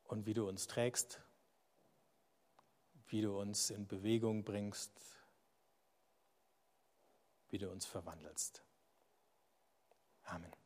Und 0.06 0.26
wie 0.26 0.34
du 0.34 0.48
uns 0.48 0.68
trägst, 0.68 1.22
wie 3.08 3.22
du 3.22 3.40
uns 3.40 3.70
in 3.70 3.88
Bewegung 3.88 4.44
bringst, 4.44 4.92
wie 7.50 7.58
du 7.58 7.70
uns 7.70 7.86
verwandelst. 7.86 8.64
Amen. 10.24 10.59